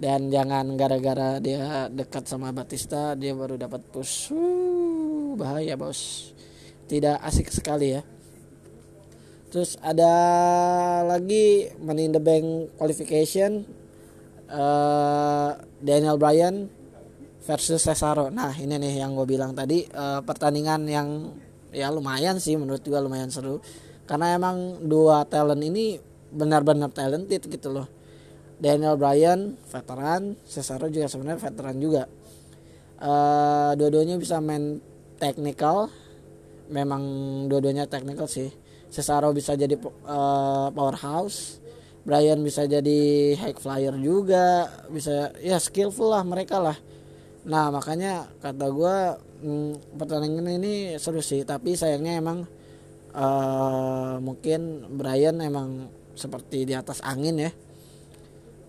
dan 0.00 0.32
jangan 0.32 0.80
gara-gara 0.80 1.36
dia 1.44 1.92
dekat 1.92 2.24
sama 2.24 2.48
Batista 2.56 3.12
dia 3.12 3.36
baru 3.36 3.60
dapat 3.60 3.84
push. 3.92 4.32
Uh, 4.32 5.36
bahaya 5.36 5.76
bos. 5.76 6.32
Tidak 6.88 7.20
asik 7.20 7.52
sekali 7.52 8.00
ya. 8.00 8.02
Terus 9.52 9.76
ada 9.84 10.10
lagi 11.04 11.68
Money 11.84 12.08
in 12.08 12.12
the 12.16 12.22
Bank 12.22 12.72
qualification 12.80 13.68
uh, 14.48 15.60
Daniel 15.84 16.16
Bryan 16.16 16.66
versus 17.44 17.84
Cesaro. 17.84 18.32
Nah 18.32 18.56
ini 18.56 18.80
nih 18.80 19.04
yang 19.04 19.12
gue 19.12 19.28
bilang 19.28 19.52
tadi 19.52 19.84
uh, 19.84 20.24
pertandingan 20.24 20.80
yang 20.88 21.08
ya 21.76 21.92
lumayan 21.92 22.40
sih 22.40 22.56
menurut 22.56 22.80
gue 22.80 22.96
lumayan 22.96 23.28
seru. 23.28 23.60
Karena 24.08 24.32
emang 24.32 24.80
dua 24.80 25.28
talent 25.28 25.60
ini 25.60 26.00
benar-benar 26.32 26.88
talented 26.90 27.46
gitu 27.46 27.68
loh 27.68 27.99
Daniel 28.60 29.00
Bryan 29.00 29.56
veteran. 29.72 30.36
Cesaro 30.44 30.92
juga 30.92 31.08
sebenarnya 31.08 31.40
veteran 31.40 31.76
juga. 31.80 32.04
Uh, 33.00 33.72
dua-duanya 33.80 34.20
bisa 34.20 34.36
main 34.38 34.78
technical. 35.16 35.88
Memang 36.68 37.02
dua-duanya 37.48 37.88
technical 37.88 38.28
sih. 38.28 38.52
Cesaro 38.92 39.32
bisa 39.32 39.56
jadi 39.56 39.80
uh, 40.04 40.68
powerhouse. 40.76 41.58
Bryan 42.04 42.44
bisa 42.44 42.68
jadi 42.68 43.32
high 43.40 43.56
flyer 43.56 43.96
juga. 43.96 44.68
Bisa 44.92 45.32
ya 45.40 45.56
skillful 45.56 46.12
lah 46.12 46.20
mereka 46.20 46.60
lah. 46.60 46.76
Nah 47.48 47.72
makanya 47.72 48.28
kata 48.44 48.68
gue 48.68 48.96
hmm, 49.40 49.96
pertandingan 49.96 50.60
ini 50.60 51.00
seru 51.00 51.24
sih. 51.24 51.48
Tapi 51.48 51.72
sayangnya 51.72 52.20
emang 52.20 52.44
uh, 53.16 54.20
mungkin 54.20 54.84
Bryan 55.00 55.40
emang 55.40 55.88
seperti 56.12 56.68
di 56.68 56.76
atas 56.76 57.00
angin 57.00 57.40
ya 57.40 57.52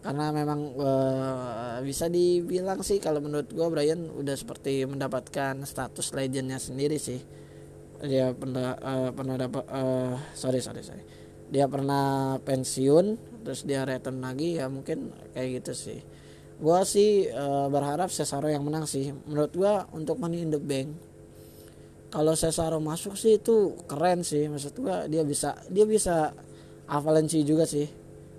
karena 0.01 0.33
memang 0.33 0.73
uh, 0.81 1.77
bisa 1.85 2.09
dibilang 2.09 2.81
sih 2.81 2.97
kalau 2.97 3.21
menurut 3.21 3.45
gue 3.53 3.67
Brian 3.69 4.09
udah 4.09 4.33
seperti 4.33 4.81
mendapatkan 4.89 5.61
status 5.61 6.17
legendnya 6.17 6.57
sendiri 6.57 6.97
sih. 6.97 7.21
Dia 8.01 8.33
pernah 8.33 8.73
uh, 8.81 9.09
pernah 9.13 9.37
dapat 9.37 9.61
uh, 9.69 10.17
sorry 10.33 10.57
sorry 10.57 10.81
sorry. 10.81 11.05
Dia 11.53 11.69
pernah 11.69 12.33
pensiun 12.41 13.29
terus 13.45 13.61
dia 13.61 13.85
return 13.85 14.25
lagi 14.25 14.57
ya 14.57 14.73
mungkin 14.73 15.13
kayak 15.37 15.61
gitu 15.61 15.73
sih. 15.77 15.99
Gua 16.57 16.81
sih 16.81 17.29
uh, 17.29 17.69
berharap 17.69 18.09
Cesaro 18.09 18.49
yang 18.49 18.65
menang 18.65 18.89
sih. 18.89 19.13
Menurut 19.29 19.53
gua 19.53 19.85
untuk 19.93 20.17
Money 20.17 20.41
in 20.41 20.49
the 20.49 20.57
Bank 20.57 20.97
kalau 22.09 22.33
Cesaro 22.33 22.81
masuk 22.81 23.13
sih 23.13 23.37
itu 23.37 23.77
keren 23.85 24.25
sih. 24.25 24.49
Maksud 24.49 24.81
gua 24.81 25.05
dia 25.05 25.21
bisa 25.21 25.61
dia 25.69 25.85
bisa 25.85 26.33
avalanche 26.89 27.45
juga 27.45 27.69
sih. 27.69 27.85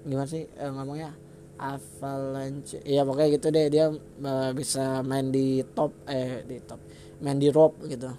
Gimana 0.02 0.26
sih 0.26 0.42
eh, 0.42 0.70
ngomongnya 0.74 1.14
avalanche. 1.58 2.80
Ya 2.86 3.02
pokoknya 3.02 3.28
gitu 3.36 3.48
deh. 3.52 3.66
Dia 3.68 3.90
uh, 3.92 4.50
bisa 4.54 5.00
main 5.04 5.28
di 5.28 5.60
top 5.72 5.92
eh 6.08 6.44
di 6.46 6.56
top. 6.62 6.80
Main 7.22 7.38
di 7.38 7.48
rope 7.52 7.86
gitu. 7.88 8.10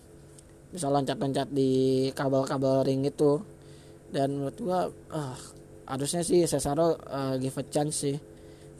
Bisa 0.73 0.89
loncat-loncat 0.89 1.49
di 1.53 2.09
kabel-kabel 2.13 2.87
ring 2.87 3.03
itu. 3.05 3.41
Dan 4.13 4.37
menurut 4.41 4.57
gua 4.61 4.79
uh, 5.13 5.37
harusnya 5.89 6.21
sih 6.21 6.45
Cesaro 6.45 6.97
uh, 6.97 7.35
give 7.41 7.57
a 7.57 7.65
chance 7.67 8.05
sih 8.05 8.17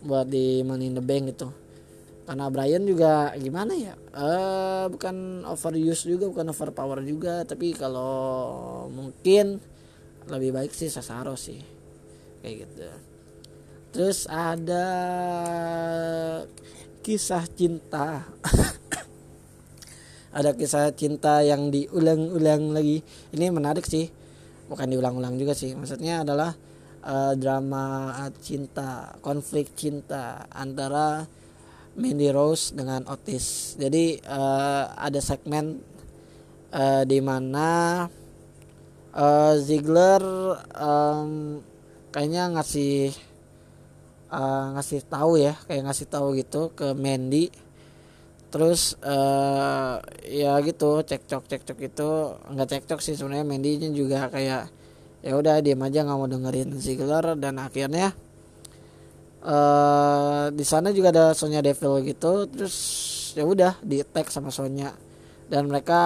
buat 0.04 0.28
di 0.30 0.62
Money 0.62 0.92
in 0.92 0.96
the 1.00 1.04
Bank 1.04 1.32
itu 1.32 1.48
karena 2.24 2.48
Brian 2.48 2.88
juga 2.88 3.36
gimana 3.36 3.76
ya? 3.76 4.00
Uh, 4.16 4.88
bukan 4.88 5.44
overuse 5.44 6.08
juga 6.08 6.32
bukan 6.32 6.56
overpower 6.56 7.04
juga. 7.04 7.44
Tapi 7.44 7.76
kalau 7.76 8.88
mungkin 8.88 9.60
lebih 10.32 10.56
baik 10.56 10.72
sih 10.72 10.88
Cesaro 10.88 11.36
sih. 11.36 11.60
Kayak 12.40 12.68
gitu 12.68 13.13
terus 13.94 14.26
ada 14.26 14.86
kisah 17.06 17.46
cinta. 17.54 18.26
Ada 20.34 20.58
kisah 20.58 20.90
cinta 20.98 21.46
yang 21.46 21.70
diulang-ulang 21.70 22.74
lagi. 22.74 23.06
Ini 23.38 23.54
menarik 23.54 23.86
sih. 23.86 24.10
Bukan 24.66 24.90
diulang-ulang 24.90 25.38
juga 25.38 25.54
sih. 25.54 25.78
Maksudnya 25.78 26.26
adalah 26.26 26.58
uh, 27.06 27.38
drama 27.38 28.18
cinta 28.42 29.14
konflik 29.22 29.78
cinta 29.78 30.50
antara 30.50 31.22
Mandy 31.94 32.34
Rose 32.34 32.74
dengan 32.74 33.06
Otis. 33.06 33.78
Jadi 33.78 34.18
uh, 34.26 34.90
ada 34.98 35.22
segmen 35.22 35.78
uh, 36.74 37.06
di 37.06 37.22
mana 37.22 37.70
uh, 39.14 39.54
Ziegler 39.62 40.24
um, 40.74 41.62
kayaknya 42.10 42.58
ngasih 42.58 43.14
uh, 44.34 44.74
ngasih 44.74 45.06
tahu 45.06 45.38
ya 45.38 45.54
kayak 45.70 45.86
ngasih 45.86 46.08
tahu 46.10 46.34
gitu 46.42 46.74
ke 46.74 46.98
Mandy. 46.98 47.54
Terus 48.50 48.98
uh, 49.02 49.98
ya 50.26 50.58
gitu 50.62 51.02
cekcok 51.06 51.44
cekcok 51.50 51.78
itu 51.82 52.10
nggak 52.54 52.70
cekcok 52.70 53.00
sih 53.02 53.14
sebenarnya 53.18 53.46
Mandy 53.46 53.78
juga 53.94 54.30
kayak 54.30 54.70
ya 55.24 55.34
udah 55.38 55.62
diam 55.62 55.82
aja 55.86 56.06
nggak 56.06 56.18
mau 56.18 56.30
dengerin 56.30 56.70
Ziggler 56.78 57.34
dan 57.40 57.58
akhirnya 57.58 58.14
uh, 59.44 60.52
di 60.52 60.66
sana 60.66 60.90
juga 60.96 61.12
ada 61.14 61.26
Sonya 61.36 61.62
Devil 61.62 62.02
gitu. 62.08 62.48
Terus 62.50 62.78
ya 63.38 63.44
udah 63.46 63.78
di 63.84 64.02
tag 64.06 64.32
sama 64.32 64.50
Sonya. 64.50 64.92
Dan 65.50 65.70
mereka 65.70 66.02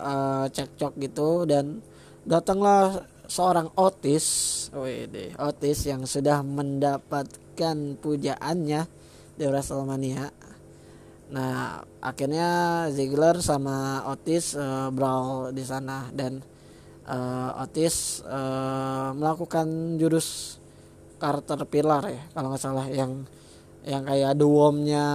uh, 0.00 0.46
cekcok 0.50 0.92
gitu. 1.00 1.44
Dan 1.48 1.80
datanglah 2.26 3.06
seorang 3.30 3.72
Otis, 3.78 4.26
wede, 4.74 5.32
Otis 5.40 5.88
yang 5.88 6.04
sudah 6.04 6.44
mendapatkan 7.52 8.00
pujaannya 8.00 8.80
di 9.36 9.44
WrestleMania 9.44 10.24
Nah, 11.32 11.80
akhirnya 12.04 12.84
Ziggler 12.92 13.40
sama 13.40 14.04
Otis 14.04 14.52
uh, 14.52 14.92
brawl 14.92 15.48
di 15.56 15.64
sana 15.64 16.12
dan 16.12 16.44
uh, 17.08 17.56
Otis 17.56 18.20
uh, 18.28 19.16
melakukan 19.16 19.96
jurus 19.96 20.60
Carter 21.16 21.64
Pillar 21.64 22.04
ya 22.12 22.20
kalau 22.36 22.52
nggak 22.52 22.60
salah 22.60 22.84
yang 22.92 23.24
yang 23.80 24.04
kayak 24.04 24.36
the 24.36 24.44
wormnya 24.44 25.08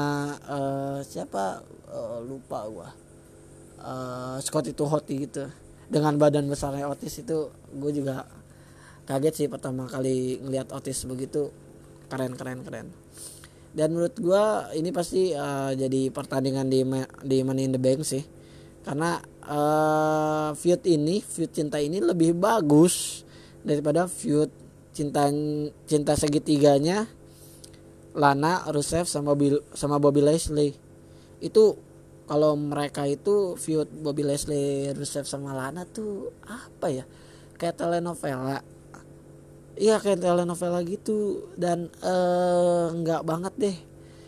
uh, 0.50 0.97
siapa? 1.06 1.62
Uh, 1.86 2.26
lupa 2.26 2.65
gua. 2.65 2.89
Uh, 3.78 4.41
Scotty 4.41 4.73
Hoti 4.73 5.21
gitu. 5.21 5.45
Dengan 5.86 6.17
badan 6.17 6.50
besarnya 6.50 6.89
Otis 6.89 7.21
itu 7.21 7.54
gue 7.78 7.91
juga 7.93 8.26
kaget 9.06 9.34
sih 9.38 9.47
pertama 9.54 9.86
kali 9.86 10.41
ngeliat 10.41 10.73
Otis 10.73 11.06
begitu 11.06 11.54
keren 12.08 12.34
keren 12.36 12.63
keren. 12.63 12.88
Dan 13.78 13.93
menurut 13.93 14.17
gue 14.17 14.43
ini 14.80 14.89
pasti 14.89 15.36
uh, 15.38 15.70
jadi 15.76 16.10
pertandingan 16.10 16.65
di 16.65 16.82
di 17.28 17.38
Money 17.46 17.70
in 17.70 17.74
the 17.76 17.82
Bank 17.82 18.02
sih. 18.02 18.26
Karena 18.82 19.20
uh, 19.46 20.50
feud 20.56 20.82
ini 20.88 21.20
feud 21.20 21.52
cinta 21.52 21.78
ini 21.78 22.00
lebih 22.00 22.34
bagus 22.34 23.28
daripada 23.62 24.08
feud 24.08 24.50
cinta 24.96 25.30
cinta 25.86 26.17
segitiganya 26.17 27.06
Lana 28.17 28.65
Rusev 28.74 29.06
sama 29.06 29.38
Bobby, 29.38 29.62
sama 29.78 30.02
Bobby 30.02 30.26
Leslie 30.26 30.74
itu 31.38 31.78
kalau 32.26 32.58
mereka 32.58 33.06
itu 33.06 33.54
feud 33.56 33.88
Bobby 34.02 34.26
Leslie 34.26 34.89
Rusev 34.91 35.30
sama 35.30 35.54
Lana 35.54 35.86
tuh 35.86 36.34
apa 36.50 36.89
ya? 36.89 37.06
Kayak 37.62 37.78
telenovela 37.78 38.65
iya 39.78 40.02
kayak 40.02 40.20
telenovela 40.22 40.82
gitu. 40.84 41.48
Dan 41.54 41.88
uh, 42.02 42.92
nggak 42.92 43.22
banget 43.24 43.54
deh. 43.58 43.78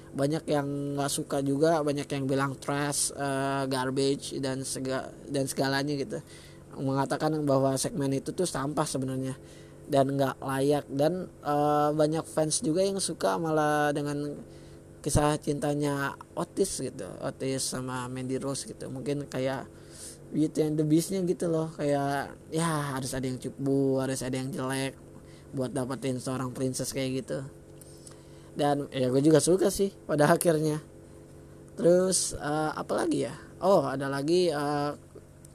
Banyak 0.10 0.44
yang 0.50 0.98
nggak 0.98 1.12
suka 1.12 1.42
juga. 1.42 1.82
Banyak 1.82 2.08
yang 2.10 2.24
bilang 2.30 2.56
trash 2.58 3.12
uh, 3.18 3.66
garbage 3.66 4.38
dan 4.40 4.62
sega 4.64 5.10
dan 5.28 5.50
segalanya 5.50 5.94
gitu. 5.98 6.22
Mengatakan 6.80 7.36
bahwa 7.44 7.76
segmen 7.76 8.14
itu 8.14 8.32
tuh 8.32 8.48
sampah 8.48 8.86
sebenarnya. 8.86 9.36
Dan 9.90 10.16
nggak 10.16 10.38
layak. 10.40 10.86
Dan 10.88 11.28
uh, 11.42 11.92
banyak 11.92 12.24
fans 12.30 12.62
juga 12.62 12.86
yang 12.86 13.02
suka 13.02 13.36
malah 13.42 13.90
dengan 13.92 14.38
kisah 15.02 15.36
cintanya 15.42 16.14
Otis 16.38 16.80
gitu. 16.80 17.10
Otis 17.26 17.74
sama 17.74 18.06
Mandy 18.08 18.38
Rose 18.38 18.70
gitu. 18.70 18.88
Mungkin 18.88 19.26
kayak 19.26 19.66
Beauty 20.30 20.62
and 20.62 20.78
the 20.78 20.86
Beastnya 20.86 21.26
gitu 21.26 21.50
loh. 21.50 21.74
Kayak 21.74 22.38
ya 22.54 22.94
harus 22.94 23.18
ada 23.18 23.26
yang 23.26 23.42
cupu 23.42 23.98
harus 23.98 24.22
ada 24.22 24.38
yang 24.38 24.54
jelek 24.54 25.09
buat 25.52 25.74
dapetin 25.74 26.22
seorang 26.22 26.54
princess 26.54 26.94
kayak 26.96 27.26
gitu. 27.26 27.40
Dan 28.56 28.90
ya 28.92 29.08
gue 29.08 29.22
juga 29.24 29.40
suka 29.40 29.72
sih 29.72 29.94
pada 30.08 30.30
akhirnya. 30.30 30.82
Terus 31.80 32.36
uh, 32.36 32.76
apa 32.76 33.06
lagi 33.06 33.28
ya? 33.28 33.34
Oh 33.60 33.84
ada 33.88 34.08
lagi 34.08 34.52
uh, 34.52 34.96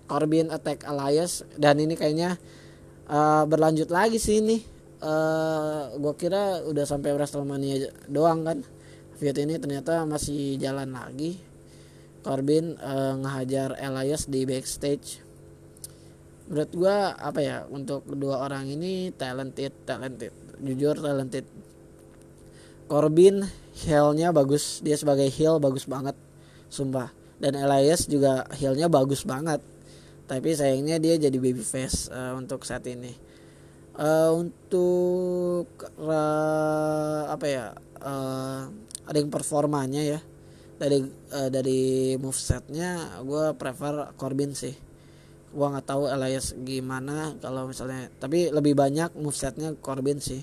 Corbin 0.04 0.52
Attack 0.52 0.84
Alliance 0.84 1.44
dan 1.56 1.80
ini 1.80 1.96
kayaknya 1.96 2.36
uh, 3.08 3.44
berlanjut 3.48 3.88
lagi 3.88 4.20
sih 4.20 4.40
ini. 4.44 4.60
Uh, 5.04 5.92
gue 6.00 6.14
kira 6.16 6.64
udah 6.64 6.84
sampai 6.88 7.12
Wrestlemania 7.12 7.92
doang 8.08 8.44
kan. 8.44 8.58
Feud 9.14 9.36
ini 9.36 9.56
ternyata 9.60 10.04
masih 10.04 10.56
jalan 10.60 10.92
lagi. 10.92 11.40
Corbin 12.24 12.80
uh, 12.80 13.20
ngehajar 13.20 13.76
Elias 13.76 14.24
di 14.24 14.48
backstage 14.48 15.23
menurut 16.44 16.72
gue 16.76 16.96
apa 17.16 17.40
ya 17.40 17.64
untuk 17.72 18.04
kedua 18.04 18.44
orang 18.44 18.68
ini 18.68 19.08
talented 19.16 19.72
talented 19.88 20.44
jujur 20.62 20.96
talented. 20.98 21.46
Corbin 22.86 23.42
heelnya 23.84 24.30
bagus. 24.30 24.84
Dia 24.84 24.94
sebagai 24.94 25.26
heel 25.32 25.58
bagus 25.58 25.88
banget 25.88 26.14
sumpah. 26.68 27.10
Dan 27.40 27.58
Elias 27.58 28.06
juga 28.06 28.46
heelnya 28.54 28.86
bagus 28.86 29.26
banget. 29.26 29.60
Tapi 30.24 30.56
sayangnya 30.56 30.96
dia 30.96 31.20
jadi 31.20 31.36
baby 31.36 31.64
face 31.64 32.08
uh, 32.08 32.36
untuk 32.38 32.64
saat 32.64 32.86
ini. 32.86 33.12
Uh, 33.94 34.34
untuk 34.34 35.70
uh, 36.02 37.30
apa 37.30 37.46
ya 37.46 37.64
uh, 38.02 38.66
ada 39.06 39.16
yang 39.22 39.30
performanya 39.30 40.02
ya 40.02 40.18
dari 40.82 40.98
uh, 41.30 41.46
dari 41.46 42.18
movesetnya 42.18 43.22
gue 43.22 43.54
prefer 43.54 44.10
Corbin 44.18 44.50
sih 44.50 44.74
gua 45.54 45.78
nggak 45.78 45.86
tahu 45.86 46.10
Elias 46.10 46.52
gimana. 46.66 47.38
Kalau 47.38 47.70
misalnya 47.70 48.10
tapi 48.18 48.50
lebih 48.50 48.74
banyak 48.74 49.14
movesetnya 49.14 49.78
Corbin 49.78 50.18
sih. 50.18 50.42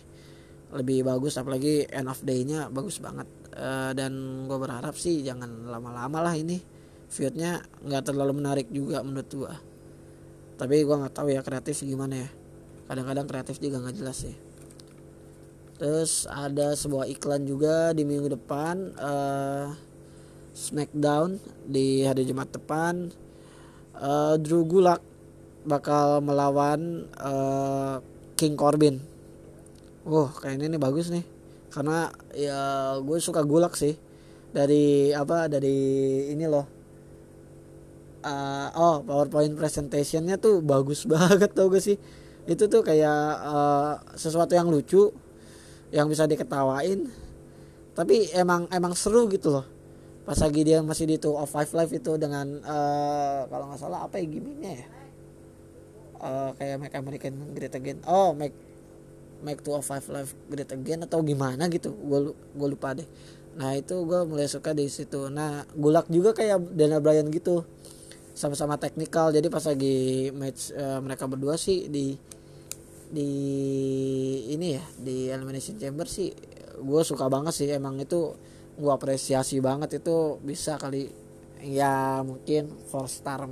Lebih 0.71 1.04
bagus 1.04 1.36
apalagi 1.36 1.84
end 1.91 2.08
of 2.08 2.24
day-nya 2.24 2.71
bagus 2.71 3.04
banget. 3.04 3.28
Uh, 3.52 3.91
dan 3.91 4.15
gue 4.47 4.56
berharap 4.56 4.95
sih 4.95 5.19
jangan 5.28 5.67
lama-lama 5.67 6.24
lah 6.24 6.39
ini 6.39 6.63
feudnya 7.12 7.60
nggak 7.84 8.08
terlalu 8.08 8.39
menarik 8.39 8.67
juga 8.71 9.04
menurut 9.04 9.30
gua. 9.36 9.54
Tapi 10.56 10.76
gua 10.88 11.04
nggak 11.04 11.15
tahu 11.19 11.28
ya 11.36 11.43
kreatif 11.43 11.84
gimana 11.84 12.24
ya. 12.24 12.30
Kadang-kadang 12.88 13.28
kreatif 13.28 13.60
juga 13.60 13.84
nggak 13.84 13.95
jelas 14.00 14.17
sih. 14.24 14.36
Terus 15.82 16.30
ada 16.30 16.78
sebuah 16.78 17.10
iklan 17.10 17.43
juga 17.43 17.91
di 17.91 18.06
minggu 18.06 18.38
depan 18.38 18.95
uh, 19.02 19.74
Smackdown 20.54 21.39
di 21.65 22.04
hari 22.04 22.28
Jumat 22.28 22.52
depan 22.54 23.10
uh, 24.02 24.36
Drew 24.42 24.66
Gulak 24.66 25.00
bakal 25.64 26.20
melawan 26.26 27.06
uh, 27.22 28.02
King 28.36 28.58
Corbin. 28.58 28.98
Wah, 30.04 30.34
kayaknya 30.34 30.74
ini 30.74 30.78
bagus 30.82 31.14
nih. 31.14 31.24
Karena 31.70 32.10
ya 32.34 32.60
gue 33.00 33.18
suka 33.22 33.46
Gulak 33.46 33.78
sih. 33.78 33.96
Dari 34.52 35.14
apa? 35.16 35.48
Dari 35.48 35.78
ini 36.34 36.46
loh. 36.50 36.66
uh, 38.22 38.70
oh 38.78 38.96
PowerPoint 39.02 39.54
presentationnya 39.58 40.38
tuh 40.38 40.62
bagus 40.62 41.06
banget 41.12 41.52
tau 41.54 41.70
gak 41.74 41.82
sih 41.82 41.98
itu 42.50 42.64
tuh 42.70 42.82
kayak 42.82 43.22
uh, 43.46 44.02
sesuatu 44.18 44.58
yang 44.58 44.70
lucu 44.70 45.14
yang 45.94 46.10
bisa 46.10 46.26
diketawain 46.26 47.06
tapi 47.94 48.30
emang 48.34 48.66
emang 48.72 48.94
seru 48.98 49.26
gitu 49.30 49.54
loh 49.54 49.66
pas 50.32 50.39
lagi 50.48 50.63
dia 50.63 50.80
masih 50.80 51.12
di 51.12 51.20
two 51.20 51.36
of 51.36 51.52
five 51.52 51.67
live 51.76 51.91
itu 51.91 52.15
dengan 52.15 52.48
uh, 52.63 53.44
kalau 53.52 53.67
nggak 53.67 53.84
salah 53.84 54.08
apa 54.08 54.15
ya 54.15 54.32
gimmicknya 54.32 54.72
ya? 54.80 54.88
Uh, 56.24 56.50
kayak 56.56 56.80
make 56.80 56.96
American 56.96 57.52
Great 57.52 57.76
Again. 57.76 58.00
Oh 58.08 58.32
make 58.32 58.56
make 59.44 59.60
two 59.60 59.76
of 59.76 59.84
five 59.84 60.08
live 60.08 60.32
Great 60.48 60.72
Again 60.72 61.04
atau 61.04 61.20
gimana 61.20 61.67
gitu. 61.67 61.91
Gue 61.91 62.32
gue 62.32 62.67
lupa 62.72 62.96
deh. 62.96 63.04
Nah 63.60 63.76
itu 63.76 63.91
gue 64.08 64.24
mulai 64.24 64.48
suka 64.48 64.72
di 64.72 64.88
situ. 64.88 65.28
Nah 65.28 65.67
gulak 65.76 66.08
juga 66.08 66.32
kayak 66.32 66.80
Dana 66.80 67.04
Bryan 67.04 67.28
gitu. 67.28 67.67
Sama-sama 68.32 68.80
teknikal 68.80 69.36
jadi 69.36 69.52
pas 69.52 69.67
lagi 69.67 70.32
match 70.32 70.72
uh, 70.72 71.04
mereka 71.04 71.28
berdua 71.28 71.60
sih 71.60 71.91
di 71.91 72.15
di 73.12 73.30
ini 74.48 74.80
ya 74.80 74.84
di 74.96 75.28
elimination 75.28 75.76
chamber 75.76 76.08
sih 76.08 76.32
gue 76.80 77.02
suka 77.04 77.28
banget 77.28 77.52
sih. 77.52 77.67
Emang 77.67 78.00
itu 78.00 78.32
gue 78.77 78.91
apresiasi 78.91 79.60
banget 79.60 79.99
itu 79.99 80.39
bisa 80.41 80.79
kali 80.79 81.12
ya 81.62 82.25
mungkin 82.25 82.71
four 82.89 83.05
star 83.05 83.45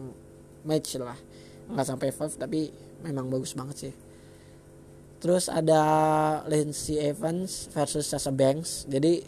match 0.65 0.97
lah. 0.97 1.17
Nggak 1.69 1.85
sampai 1.85 2.09
five 2.09 2.33
tapi 2.35 2.69
memang 3.05 3.29
bagus 3.29 3.53
banget 3.53 3.75
sih. 3.89 3.93
Terus 5.19 5.51
ada 5.51 5.81
Lindsey 6.47 6.95
Evans 6.95 7.67
versus 7.75 8.07
Sasha 8.07 8.31
Banks. 8.31 8.87
Jadi 8.87 9.19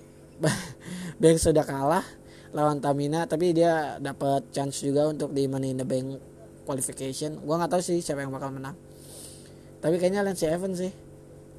Banks 1.21 1.43
sudah 1.45 1.67
kalah 1.67 2.03
lawan 2.51 2.83
Tamina 2.83 3.23
tapi 3.27 3.55
dia 3.55 3.95
dapat 3.99 4.51
chance 4.51 4.83
juga 4.83 5.07
untuk 5.07 5.31
di 5.31 5.47
Money 5.47 5.75
in 5.75 5.79
the 5.83 5.87
Bank 5.87 6.19
qualification. 6.63 7.39
Gue 7.43 7.55
nggak 7.55 7.71
tahu 7.77 7.81
sih 7.83 7.99
siapa 7.99 8.23
yang 8.23 8.33
bakal 8.33 8.55
menang. 8.55 8.75
Tapi 9.81 9.99
kayaknya 9.99 10.23
Lindsey 10.23 10.47
Evans 10.47 10.77
sih 10.79 10.93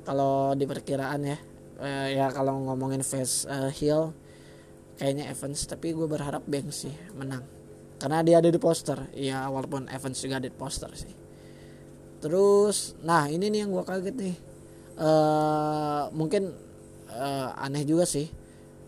kalau 0.02 0.56
di 0.56 0.64
perkiraan 0.66 1.22
ya. 1.22 1.38
Uh, 1.82 2.08
ya 2.14 2.30
kalau 2.30 2.62
ngomongin 2.62 3.02
face 3.02 3.42
uh, 3.50 3.66
heel 3.66 4.14
kayaknya 5.02 5.34
Evans 5.34 5.66
tapi 5.66 5.90
gue 5.90 6.06
berharap 6.06 6.46
Banks 6.46 6.86
sih 6.86 6.94
menang. 7.18 7.42
Karena 7.98 8.22
dia 8.22 8.38
ada 8.38 8.46
di 8.46 8.60
poster. 8.62 9.10
Ya 9.18 9.50
walaupun 9.50 9.90
Evans 9.90 10.22
juga 10.22 10.38
ada 10.38 10.46
di 10.46 10.54
poster 10.54 10.94
sih. 10.94 11.10
Terus 12.22 12.94
nah 13.02 13.26
ini 13.26 13.50
nih 13.50 13.66
yang 13.66 13.74
gue 13.74 13.82
kaget 13.82 14.14
nih. 14.14 14.36
Uh, 14.94 16.06
mungkin 16.14 16.54
uh, 17.10 17.50
aneh 17.58 17.82
juga 17.82 18.06
sih. 18.06 18.30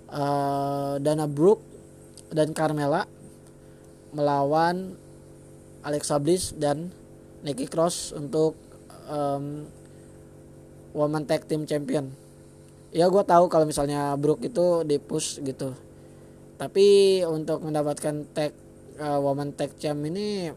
Uh, 0.07 1.03
Dana 1.03 1.27
Brooke 1.27 1.66
dan 2.31 2.55
Carmela 2.55 3.11
melawan 4.14 4.94
Alexa 5.83 6.22
Bliss 6.22 6.55
dan 6.55 6.94
Nikki 7.42 7.66
Cross 7.66 8.14
untuk 8.14 8.55
um, 9.11 9.66
woman 10.94 11.27
tag 11.27 11.42
team 11.50 11.66
champion. 11.66 12.14
Ya 12.94 13.11
gue 13.11 13.24
tahu 13.27 13.50
kalau 13.50 13.66
misalnya 13.66 14.14
Brook 14.14 14.46
itu 14.46 14.87
di 14.87 15.03
push 15.03 15.42
gitu 15.42 15.74
tapi 16.64 17.20
untuk 17.29 17.61
mendapatkan 17.61 18.24
tag 18.33 18.57
uh, 18.96 19.20
woman 19.20 19.53
tag 19.53 19.77
champ 19.77 20.00
ini 20.00 20.48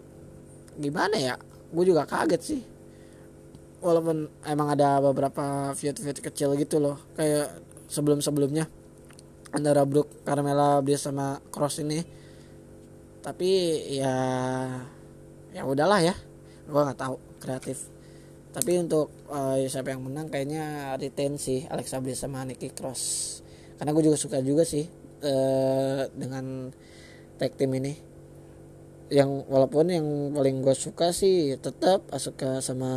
gimana 0.79 1.19
ya? 1.19 1.35
Gue 1.67 1.83
juga 1.83 2.07
kaget 2.07 2.39
sih. 2.39 2.61
Walaupun 3.83 4.31
emang 4.47 4.71
ada 4.71 5.03
beberapa 5.03 5.75
feud-feud 5.75 6.23
kecil 6.23 6.55
gitu 6.55 6.79
loh 6.79 6.95
kayak 7.19 7.59
sebelum-sebelumnya. 7.91 8.71
Antara 9.51 9.83
Brook 9.83 10.23
Carmela 10.23 10.79
Bliss 10.79 11.03
sama 11.03 11.43
Cross 11.51 11.83
ini. 11.83 11.99
Tapi 13.19 13.51
ya 13.99 14.15
ya 15.51 15.67
udahlah 15.67 15.99
ya. 15.99 16.15
Gue 16.71 16.87
nggak 16.87 17.03
tahu 17.03 17.19
kreatif. 17.43 17.91
Tapi 18.55 18.79
untuk 18.79 19.11
uh, 19.27 19.59
siapa 19.67 19.91
yang 19.91 20.07
menang 20.07 20.31
kayaknya 20.31 20.95
retain 20.95 21.35
sih 21.35 21.67
Alexa 21.67 21.99
Bliss 21.99 22.23
sama 22.23 22.47
Nikki 22.47 22.71
Cross. 22.71 23.03
Karena 23.75 23.91
gue 23.91 24.07
juga 24.07 24.15
suka 24.15 24.39
juga 24.39 24.63
sih 24.63 24.87
uh, 25.23 26.09
dengan 26.13 26.73
tag 27.37 27.53
team 27.55 27.73
ini. 27.77 27.93
Yang 29.07 29.47
walaupun 29.47 29.87
yang 29.87 30.07
paling 30.35 30.59
gue 30.59 30.75
suka 30.75 31.15
sih 31.15 31.55
tetap 31.63 32.03
Asuka 32.11 32.59
sama 32.59 32.91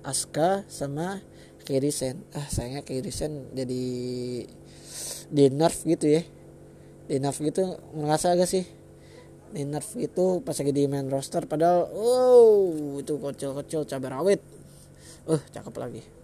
Aska 0.00 0.64
sama 0.72 1.20
Kirisen 1.60 2.24
ah 2.32 2.48
sayangnya 2.48 2.80
Kirisen 2.80 3.52
jadi 3.52 3.84
di 5.28 5.44
nerf 5.52 5.84
gitu 5.84 6.06
ya. 6.08 6.22
Di 7.04 7.20
nerf 7.20 7.38
gitu 7.44 7.76
ngerasa 7.92 8.32
agak 8.32 8.48
sih. 8.48 8.64
Di 9.52 9.68
nerf 9.68 9.98
itu 10.00 10.40
pas 10.40 10.56
lagi 10.56 10.72
di 10.72 10.88
main 10.88 11.12
roster 11.12 11.44
padahal 11.44 11.92
oh 11.92 12.72
itu 12.96 13.20
kecil-kecil 13.20 13.84
cabai 13.84 14.10
rawit. 14.16 14.40
Uh 15.28 15.42
cakep 15.52 15.76
lagi 15.76 16.19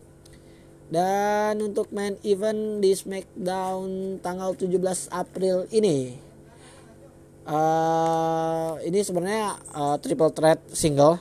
dan 0.86 1.58
untuk 1.58 1.90
main 1.90 2.14
event 2.22 2.78
di 2.78 2.94
Smackdown 2.94 4.18
tanggal 4.22 4.54
17 4.54 5.10
April 5.10 5.66
ini 5.74 6.14
uh, 7.46 8.78
ini 8.82 9.00
sebenarnya 9.02 9.58
uh, 9.74 9.96
triple 9.98 10.30
threat 10.30 10.62
single 10.70 11.18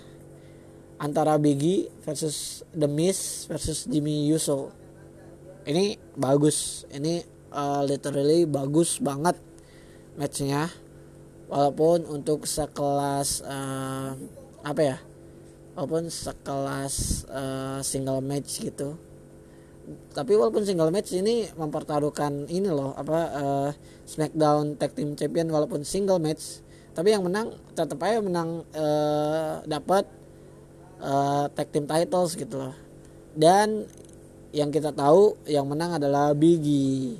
antara 0.97 1.37
Biggie 1.37 1.89
versus 2.03 2.65
The 2.71 2.87
Miz 2.89 3.45
versus 3.49 3.85
Jimmy 3.85 4.25
Uso. 4.31 4.71
Ini 5.65 5.97
bagus. 6.15 6.85
Ini 6.93 7.25
uh, 7.51 7.81
literally 7.83 8.45
bagus 8.45 9.01
banget 9.01 9.37
matchnya. 10.15 10.69
Walaupun 11.45 12.09
untuk 12.09 12.49
sekelas 12.49 13.45
uh, 13.45 14.17
apa 14.65 14.81
ya? 14.81 14.97
Walaupun 15.77 16.09
sekelas 16.09 17.27
uh, 17.27 17.79
single 17.83 18.23
match 18.23 18.63
gitu 18.63 18.97
tapi 20.13 20.33
walaupun 20.33 20.65
single 20.65 20.89
match 20.89 21.13
ini 21.13 21.45
mempertaruhkan 21.53 22.49
ini 22.49 22.69
loh 22.69 22.97
apa 22.97 23.19
uh, 23.33 23.69
Smackdown 24.05 24.81
Tag 24.81 24.97
Team 24.97 25.13
Champion 25.13 25.49
walaupun 25.53 25.85
single 25.85 26.17
match 26.17 26.65
tapi 26.95 27.11
yang 27.11 27.27
menang 27.27 27.51
tetap 27.75 27.99
aja 28.01 28.23
menang 28.23 28.63
uh, 28.71 29.59
dapat 29.67 30.07
uh, 31.03 31.51
tag 31.51 31.67
team 31.67 31.83
titles 31.83 32.39
gitu 32.39 32.55
loh 32.55 32.71
dan 33.35 33.83
yang 34.55 34.71
kita 34.71 34.95
tahu 34.95 35.35
yang 35.43 35.67
menang 35.67 35.99
adalah 35.99 36.31
Biggie. 36.31 37.19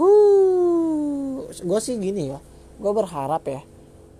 Huh, 0.00 1.44
gue 1.52 1.80
sih 1.84 2.00
gini 2.00 2.32
ya, 2.32 2.40
gue 2.80 2.92
berharap 2.96 3.44
ya, 3.44 3.60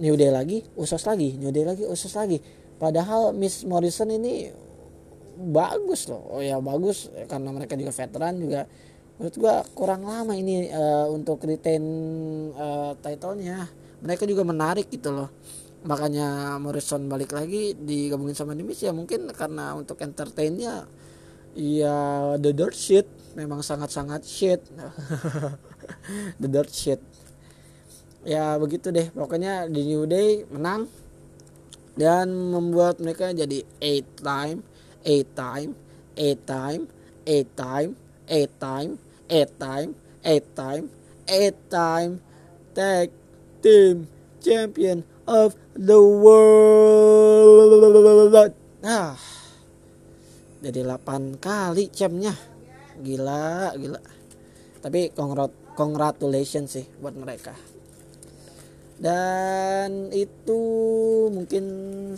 New 0.00 0.16
Day 0.16 0.32
lagi 0.32 0.64
Usos 0.80 1.04
lagi 1.04 1.36
New 1.36 1.52
Day 1.54 1.64
lagi 1.64 1.86
Usos 1.86 2.16
lagi. 2.16 2.40
Padahal 2.80 3.36
Miss 3.36 3.64
Morrison 3.68 4.08
ini 4.08 4.48
bagus 5.40 6.08
loh. 6.08 6.24
Oh 6.36 6.40
ya 6.40 6.60
bagus 6.60 7.10
karena 7.28 7.52
mereka 7.52 7.76
juga 7.76 7.92
veteran 7.92 8.40
juga 8.40 8.66
menurut 9.20 9.36
gua 9.36 9.60
kurang 9.76 10.08
lama 10.08 10.32
ini 10.32 10.72
uh, 10.72 11.12
untuk 11.12 11.44
retain 11.44 11.84
uh, 12.56 12.96
titlenya. 13.04 13.68
Mereka 14.00 14.24
juga 14.24 14.48
menarik 14.48 14.88
gitu 14.88 15.12
loh. 15.12 15.28
Makanya 15.84 16.56
Morrison 16.56 17.04
balik 17.04 17.36
lagi 17.36 17.76
digabungin 17.76 18.32
sama 18.32 18.56
Demis 18.56 18.80
ya 18.80 18.96
mungkin 18.96 19.28
karena 19.36 19.76
untuk 19.76 20.00
entertainnya 20.00 20.88
ya 21.52 21.96
the 22.40 22.56
dirt 22.56 22.72
shit. 22.72 23.04
Memang 23.36 23.60
sangat-sangat 23.60 24.24
shit. 24.24 24.64
The 26.42 26.48
dirt 26.50 26.72
shit. 26.72 26.98
Ya 28.26 28.58
begitu 28.58 28.90
deh. 28.90 29.06
Pokoknya 29.14 29.70
di 29.70 29.86
New 29.86 30.08
Day 30.08 30.42
menang 30.50 30.90
dan 31.94 32.32
membuat 32.32 32.98
mereka 32.98 33.30
jadi 33.30 33.62
eight 33.78 34.08
time 34.18 34.66
a 35.04 35.24
time, 35.34 35.74
a 36.16 36.34
time, 36.34 36.88
a 37.26 37.44
time, 37.56 37.96
a 38.28 38.40
time, 38.60 38.98
a 39.30 39.46
time, 39.46 39.94
a 40.26 40.42
time, 40.42 40.90
a 41.30 41.54
time, 41.70 42.18
tag 42.74 43.14
team 43.62 44.10
champion 44.42 45.06
of 45.30 45.54
the 45.78 45.96
world. 45.96 47.38
Ah, 48.82 49.14
jadi 50.58 50.82
8 50.82 51.38
kali 51.38 51.94
chamnya. 51.94 52.34
Gila, 53.00 53.78
gila. 53.78 54.02
Tapi 54.82 55.14
congratulations 55.78 56.74
sih 56.74 56.84
buat 56.98 57.14
mereka 57.14 57.54
dan 59.00 60.12
itu 60.12 60.60
mungkin 61.32 61.64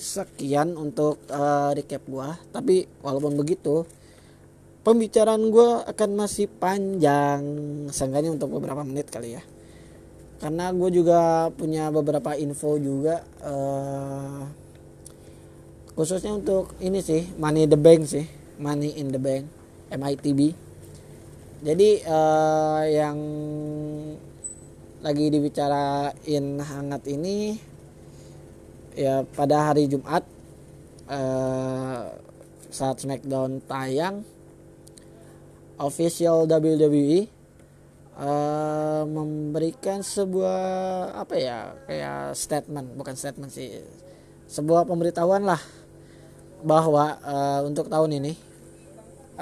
sekian 0.02 0.74
untuk 0.74 1.22
uh, 1.30 1.70
recap 1.70 2.02
gua 2.10 2.34
tapi 2.50 2.90
walaupun 3.06 3.38
begitu 3.38 3.86
pembicaraan 4.82 5.50
gue 5.50 5.68
akan 5.86 6.10
masih 6.14 6.46
panjang 6.46 7.42
seenggaknya 7.90 8.34
untuk 8.34 8.54
beberapa 8.58 8.82
menit 8.82 9.08
kali 9.08 9.38
ya. 9.38 9.42
Karena 10.42 10.74
gue 10.74 10.90
juga 10.90 11.50
punya 11.54 11.88
beberapa 11.94 12.34
info 12.34 12.74
juga 12.74 13.22
uh, 13.46 14.42
khususnya 15.92 16.32
untuk 16.32 16.72
ini 16.80 17.04
sih 17.04 17.28
money 17.36 17.68
the 17.68 17.76
bank 17.76 18.08
sih 18.08 18.24
money 18.56 18.96
in 18.96 19.12
the 19.12 19.20
bank 19.20 19.44
MITB 19.92 20.56
jadi 21.60 21.90
uh, 22.08 22.82
yang 22.88 23.18
lagi 25.04 25.24
dibicarain 25.28 26.46
hangat 26.58 27.02
ini 27.12 27.60
ya 28.96 29.20
pada 29.36 29.72
hari 29.72 29.84
Jumat 29.90 30.24
uh, 31.12 32.08
saat 32.72 32.96
Smackdown 33.04 33.60
tayang 33.68 34.24
official 35.82 36.46
WWE 36.46 37.26
uh, 38.16 39.02
memberikan 39.04 40.00
sebuah 40.00 40.60
apa 41.18 41.34
ya 41.36 41.58
kayak 41.90 42.38
statement 42.38 42.94
bukan 42.94 43.14
statement 43.18 43.50
sih 43.50 43.82
sebuah 44.46 44.86
pemberitahuan 44.86 45.42
lah 45.42 45.60
bahwa 46.62 47.18
uh, 47.26 47.60
untuk 47.66 47.90
tahun 47.90 48.22
ini 48.22 48.32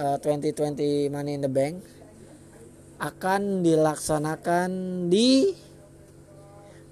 uh, 0.01 0.17
2020 0.19 1.13
Money 1.13 1.37
in 1.37 1.45
the 1.45 1.53
Bank 1.53 1.85
akan 3.01 3.65
dilaksanakan 3.65 4.69
di 5.09 5.53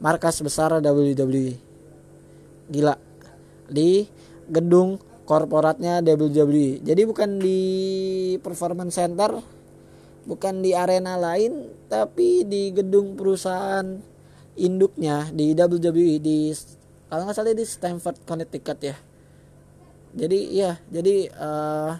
markas 0.00 0.40
besar 0.40 0.72
WWE 0.80 1.56
gila. 2.68 2.96
Di 3.68 4.08
gedung 4.48 4.96
korporatnya 5.29 6.01
WWE. 6.01 6.81
Jadi 6.81 7.03
bukan 7.05 7.37
di 7.37 7.61
performance 8.41 8.97
center, 8.97 9.37
bukan 10.25 10.64
di 10.64 10.73
arena 10.73 11.21
lain, 11.21 11.69
tapi 11.93 12.49
di 12.49 12.73
gedung 12.73 13.12
perusahaan 13.12 13.85
induknya 14.57 15.29
di 15.29 15.53
WWE 15.53 16.17
di 16.17 16.57
kalau 17.12 17.29
nggak 17.29 17.37
salah 17.37 17.53
di 17.53 17.69
Stamford 17.69 18.25
Connecticut 18.25 18.81
ya. 18.81 18.97
Jadi 20.17 20.38
iya, 20.49 20.81
jadi 20.88 21.29
uh, 21.37 21.93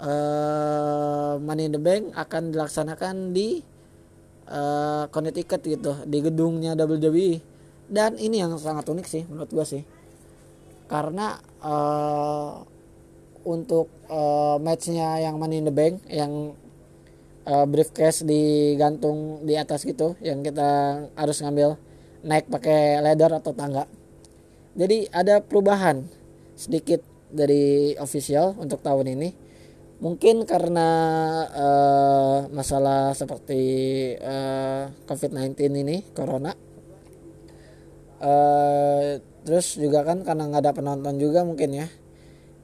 uh, 0.00 1.34
Money 1.44 1.68
in 1.68 1.76
the 1.76 1.80
Bank 1.80 2.16
akan 2.16 2.56
dilaksanakan 2.56 3.36
di 3.36 3.60
uh, 4.48 5.04
Connecticut 5.12 5.60
gitu, 5.60 5.92
di 6.08 6.24
gedungnya 6.24 6.72
WWE. 6.72 7.44
Dan 7.86 8.16
ini 8.16 8.40
yang 8.40 8.56
sangat 8.56 8.88
unik 8.88 9.06
sih 9.06 9.28
menurut 9.28 9.52
gua 9.52 9.68
sih 9.68 9.84
karena 10.86 11.38
uh, 11.62 12.62
untuk 13.46 13.90
uh, 14.10 14.58
matchnya 14.58 15.22
yang 15.22 15.38
Money 15.38 15.62
in 15.62 15.66
the 15.70 15.74
Bank 15.74 16.02
yang 16.10 16.54
uh, 17.46 17.66
briefcase 17.66 18.26
digantung 18.26 19.46
di 19.46 19.54
atas 19.54 19.86
gitu 19.86 20.18
yang 20.18 20.42
kita 20.42 21.02
harus 21.14 21.38
ngambil 21.42 21.78
naik 22.26 22.50
pakai 22.50 22.98
ladder 23.02 23.38
atau 23.38 23.54
tangga. 23.54 23.86
Jadi 24.76 25.08
ada 25.14 25.40
perubahan 25.40 26.04
sedikit 26.58 27.00
dari 27.30 27.94
official 27.96 28.58
untuk 28.58 28.82
tahun 28.82 29.14
ini. 29.14 29.30
Mungkin 29.96 30.44
karena 30.44 30.88
uh, 31.56 32.38
masalah 32.52 33.16
seperti 33.16 33.62
uh, 34.20 34.92
COVID-19 35.08 35.56
ini 35.72 36.04
corona 36.12 36.52
uh, 38.20 39.16
terus 39.46 39.78
juga 39.78 40.02
kan 40.02 40.26
karena 40.26 40.50
nggak 40.50 40.62
ada 40.66 40.74
penonton 40.74 41.14
juga 41.22 41.46
mungkin 41.46 41.70
ya. 41.70 41.86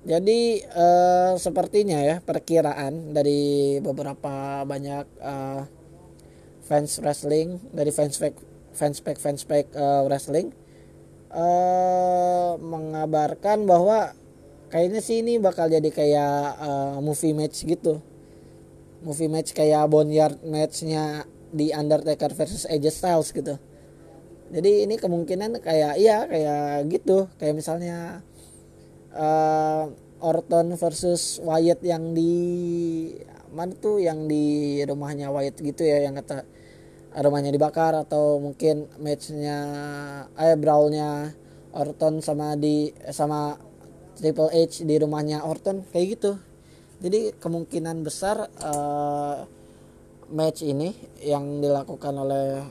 Jadi 0.02 0.58
uh, 0.74 1.38
sepertinya 1.38 2.02
ya 2.02 2.18
perkiraan 2.18 3.14
dari 3.14 3.78
beberapa 3.78 4.66
banyak 4.66 5.06
uh, 5.22 5.62
fans 6.66 6.98
wrestling 6.98 7.62
dari 7.70 7.94
fans 7.94 8.18
pack 8.18 8.34
fans 8.74 8.98
pack 8.98 9.22
fans 9.22 9.46
pack 9.46 9.70
uh, 9.78 10.02
wrestling 10.10 10.50
uh, 11.30 12.58
mengabarkan 12.58 13.62
bahwa 13.62 14.10
kayaknya 14.74 14.98
sih 14.98 15.22
ini 15.22 15.38
bakal 15.38 15.70
jadi 15.70 15.86
kayak 15.86 16.58
uh, 16.58 16.98
movie 16.98 17.30
match 17.30 17.62
gitu. 17.62 18.02
Movie 19.06 19.30
match 19.30 19.54
kayak 19.54 19.86
boneyard 19.86 20.42
matchnya 20.42 21.30
di 21.54 21.70
Undertaker 21.70 22.34
versus 22.34 22.66
AJ 22.66 22.90
Styles 22.90 23.30
gitu 23.30 23.54
jadi 24.52 24.84
ini 24.84 25.00
kemungkinan 25.00 25.64
kayak 25.64 25.96
iya 25.96 26.28
kayak 26.28 26.92
gitu. 26.92 27.24
Kayak 27.40 27.56
misalnya 27.56 28.20
uh, 29.16 29.88
Orton 30.20 30.76
versus 30.76 31.40
Wyatt 31.40 31.80
yang 31.80 32.12
di 32.12 32.36
mana 33.48 33.72
tuh 33.72 33.96
yang 33.96 34.28
di 34.28 34.78
rumahnya 34.84 35.32
Wyatt 35.32 35.56
gitu 35.56 35.88
ya 35.88 36.04
yang 36.04 36.20
kata 36.20 36.44
rumahnya 37.16 37.48
dibakar 37.48 37.96
atau 37.96 38.40
mungkin 38.40 38.92
matchnya 39.00 39.58
eh 40.36 40.56
brawlnya 40.60 41.32
Orton 41.72 42.20
sama 42.20 42.52
di 42.52 42.92
sama 43.08 43.56
Triple 44.20 44.52
H 44.52 44.84
di 44.84 45.00
rumahnya 45.00 45.48
Orton 45.48 45.80
kayak 45.88 46.06
gitu. 46.20 46.32
Jadi 47.00 47.34
kemungkinan 47.40 48.04
besar 48.04 48.52
uh, 48.60 49.48
match 50.28 50.60
ini 50.60 50.92
yang 51.24 51.58
dilakukan 51.64 52.14
oleh 52.14 52.62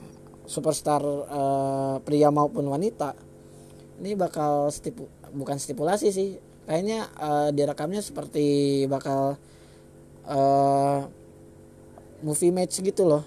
superstar 0.52 1.00
uh, 1.08 1.96
pria 2.04 2.28
maupun 2.28 2.68
wanita 2.68 3.16
ini 4.02 4.18
bakal 4.18 4.74
stipu 4.74 5.06
bukan 5.32 5.62
stipulasi 5.62 6.10
sih. 6.10 6.30
Kayaknya 6.66 7.06
uh, 7.22 7.50
direkamnya 7.54 8.02
seperti 8.02 8.84
bakal 8.90 9.38
uh, 10.26 11.00
movie 12.26 12.50
match 12.50 12.82
gitu 12.82 13.06
loh. 13.06 13.24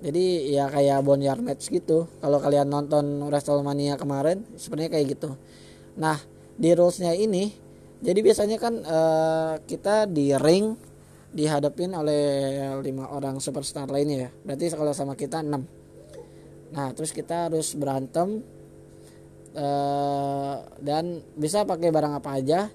Jadi 0.00 0.54
ya 0.54 0.72
kayak 0.72 1.04
boneyard 1.04 1.44
match 1.44 1.68
gitu. 1.68 2.08
Kalau 2.08 2.38
kalian 2.40 2.72
nonton 2.72 3.28
Wrestlemania 3.28 4.00
kemarin 4.00 4.40
sebenarnya 4.56 4.96
kayak 4.96 5.06
gitu. 5.20 5.30
Nah 6.00 6.16
di 6.56 6.72
rulesnya 6.72 7.12
ini 7.12 7.52
jadi 8.00 8.24
biasanya 8.24 8.56
kan 8.56 8.74
uh, 8.88 9.52
kita 9.68 10.08
di 10.08 10.32
ring 10.38 10.78
dihadapin 11.28 11.92
oleh 11.92 12.24
lima 12.80 13.10
orang 13.12 13.36
superstar 13.42 13.90
lainnya 13.90 14.28
ya. 14.28 14.30
Berarti 14.46 14.72
kalau 14.72 14.96
sama 14.96 15.12
kita 15.12 15.44
enam 15.44 15.66
nah 16.74 16.92
terus 16.92 17.14
kita 17.14 17.48
harus 17.48 17.72
berantem 17.72 18.44
uh, 19.56 20.56
dan 20.80 21.24
bisa 21.34 21.64
pakai 21.64 21.88
barang 21.88 22.14
apa 22.18 22.30
aja 22.36 22.68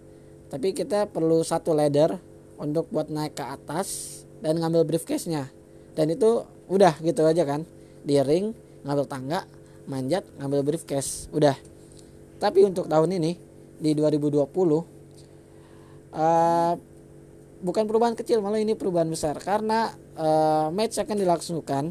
tapi 0.50 0.74
kita 0.74 1.10
perlu 1.10 1.42
satu 1.46 1.74
ladder 1.74 2.18
untuk 2.58 2.90
buat 2.90 3.10
naik 3.10 3.38
ke 3.38 3.46
atas 3.46 4.22
dan 4.42 4.58
ngambil 4.58 4.86
briefcase 4.86 5.30
nya 5.30 5.50
dan 5.94 6.10
itu 6.10 6.46
udah 6.70 6.98
gitu 7.06 7.22
aja 7.26 7.46
kan 7.46 7.62
di 8.04 8.18
ring 8.20 8.54
ngambil 8.84 9.06
tangga 9.08 9.40
manjat 9.88 10.24
ngambil 10.40 10.74
briefcase 10.74 11.28
udah. 11.32 11.56
Tapi 12.40 12.68
untuk 12.68 12.88
tahun 12.92 13.20
ini 13.20 13.32
di 13.80 13.92
2020 13.96 14.44
uh, 14.44 14.84
eh, 16.14 16.74
bukan 17.64 17.84
perubahan 17.88 18.16
kecil 18.16 18.44
malah 18.44 18.60
ini 18.60 18.76
perubahan 18.76 19.08
besar. 19.08 19.40
Karena 19.40 19.92
uh, 20.20 20.68
match 20.72 21.00
akan 21.00 21.18
dilangsungkan 21.20 21.84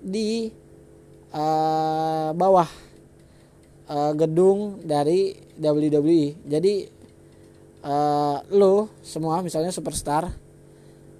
di 0.00 0.52
uh, 1.34 2.30
bawah 2.34 2.68
uh, 3.90 4.12
gedung 4.14 4.82
dari 4.82 5.34
WWE. 5.58 6.38
Jadi 6.46 6.74
uh, 7.84 8.38
lo 8.54 8.90
semua 9.02 9.42
misalnya 9.42 9.74
superstar 9.74 10.30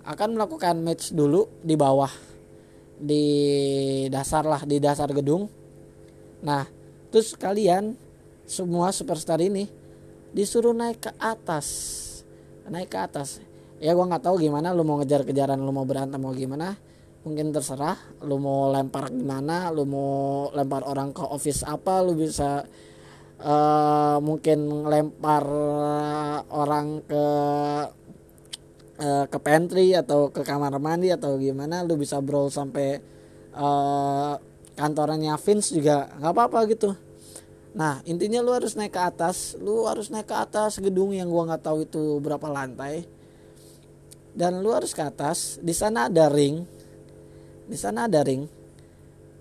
akan 0.05 0.29
melakukan 0.35 0.81
match 0.81 1.13
dulu 1.13 1.47
di 1.61 1.77
bawah 1.77 2.11
di 3.01 3.25
dasar 4.13 4.45
lah 4.45 4.63
di 4.65 4.77
dasar 4.81 5.09
gedung. 5.13 5.49
Nah, 6.41 6.65
terus 7.13 7.37
kalian 7.37 7.97
semua 8.45 8.93
superstar 8.93 9.41
ini 9.41 9.69
disuruh 10.33 10.73
naik 10.73 11.09
ke 11.09 11.13
atas, 11.21 11.67
naik 12.69 12.93
ke 12.93 12.99
atas. 12.99 13.41
Ya 13.81 13.97
gua 13.97 14.05
nggak 14.05 14.29
tahu 14.29 14.37
gimana 14.41 14.77
lu 14.77 14.85
mau 14.85 15.01
ngejar-kejaran, 15.01 15.57
lu 15.57 15.73
mau 15.73 15.89
berantem 15.89 16.21
mau 16.21 16.37
gimana 16.37 16.77
mungkin 17.21 17.53
terserah 17.53 18.01
lu 18.25 18.41
mau 18.41 18.73
lempar 18.73 19.13
gimana 19.13 19.69
lu 19.69 19.85
mau 19.85 20.49
lempar 20.57 20.89
orang 20.89 21.13
ke 21.13 21.21
office 21.21 21.69
apa 21.69 22.01
lu 22.01 22.17
bisa 22.17 22.65
uh, 23.45 24.17
mungkin 24.25 24.89
lempar 24.89 25.45
orang 26.49 27.05
ke 27.05 27.25
uh, 29.01 29.25
ke 29.29 29.39
pantry 29.41 29.93
atau 29.93 30.33
ke 30.33 30.41
kamar 30.41 30.77
mandi 30.81 31.13
atau 31.13 31.37
gimana 31.37 31.85
lu 31.85 32.01
bisa 32.01 32.25
brawl 32.25 32.49
sampai 32.49 33.01
uh, 33.53 34.41
kantornya 34.77 35.37
Vince 35.37 35.77
juga 35.77 36.09
nggak 36.17 36.33
apa-apa 36.33 36.61
gitu. 36.73 36.97
Nah 37.77 38.01
intinya 38.09 38.41
lu 38.41 38.57
harus 38.57 38.81
naik 38.81 38.97
ke 38.97 39.03
atas 39.03 39.61
lu 39.61 39.85
harus 39.85 40.09
naik 40.09 40.25
ke 40.25 40.37
atas 40.37 40.81
gedung 40.81 41.13
yang 41.13 41.29
gua 41.29 41.53
nggak 41.53 41.63
tahu 41.69 41.85
itu 41.85 42.17
berapa 42.17 42.49
lantai 42.49 43.05
dan 44.33 44.65
lu 44.65 44.73
harus 44.73 44.97
ke 44.97 45.05
atas. 45.05 45.61
Di 45.61 45.77
sana 45.77 46.09
ada 46.09 46.33
ring 46.33 46.80
di 47.71 47.79
sana 47.79 48.11
ada 48.11 48.27
ring. 48.27 48.51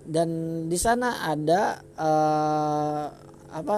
Dan 0.05 0.29
di 0.69 0.77
sana 0.77 1.25
ada 1.25 1.81
uh, 1.97 3.05
apa 3.49 3.77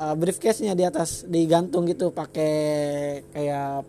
uh, 0.00 0.14
briefcase-nya 0.16 0.76
di 0.76 0.84
atas 0.84 1.24
digantung 1.24 1.88
gitu 1.88 2.12
pakai 2.12 2.54
kayak 3.32 3.84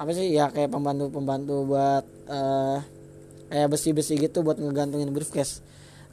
apa 0.00 0.10
sih 0.16 0.32
ya 0.32 0.48
kayak 0.48 0.72
pembantu 0.72 1.12
pembantu 1.12 1.56
buat 1.66 2.04
uh, 2.30 2.78
kayak 3.50 3.68
besi-besi 3.68 4.16
gitu 4.16 4.40
buat 4.46 4.56
ngegantungin 4.56 5.10
briefcase. 5.12 5.60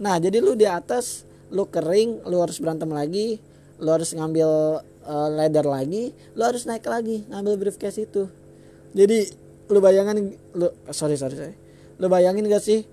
Nah 0.01 0.17
jadi 0.17 0.41
lu 0.41 0.57
di 0.57 0.67
atas 0.67 1.23
lu 1.53 1.65
kering 1.69 2.27
lu 2.27 2.43
harus 2.43 2.59
berantem 2.59 2.91
lagi 2.91 3.39
lu 3.79 3.89
harus 3.93 4.11
ngambil 4.11 4.81
uh, 5.07 5.29
ladder 5.31 5.63
lagi 5.63 6.11
lu 6.35 6.41
harus 6.43 6.67
naik 6.67 6.83
lagi 6.85 7.23
ngambil 7.31 7.69
briefcase 7.69 8.03
itu. 8.05 8.27
Jadi 8.91 9.33
lu 9.71 9.79
bayangin 9.81 10.35
lu 10.53 10.67
sorry 10.91 11.15
sorry 11.15 11.37
sorry 11.37 11.66
lu 11.97 12.07
bayangin 12.09 12.45
gak 12.49 12.63
sih? 12.63 12.85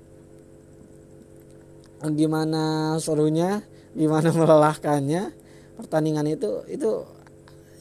Gimana 2.05 2.97
serunya 3.01 3.65
gimana 3.95 4.35
melelahkannya 4.39 5.33
pertandingan 5.79 6.27
itu 6.29 6.67
itu 6.67 6.91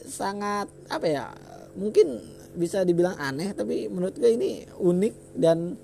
sangat 0.06 0.70
apa 0.90 1.06
ya 1.06 1.24
mungkin 1.74 2.22
bisa 2.54 2.86
dibilang 2.86 3.18
aneh 3.18 3.50
tapi 3.50 3.90
menurut 3.90 4.14
gue 4.14 4.30
ini 4.30 4.62
unik 4.78 5.14
dan 5.34 5.74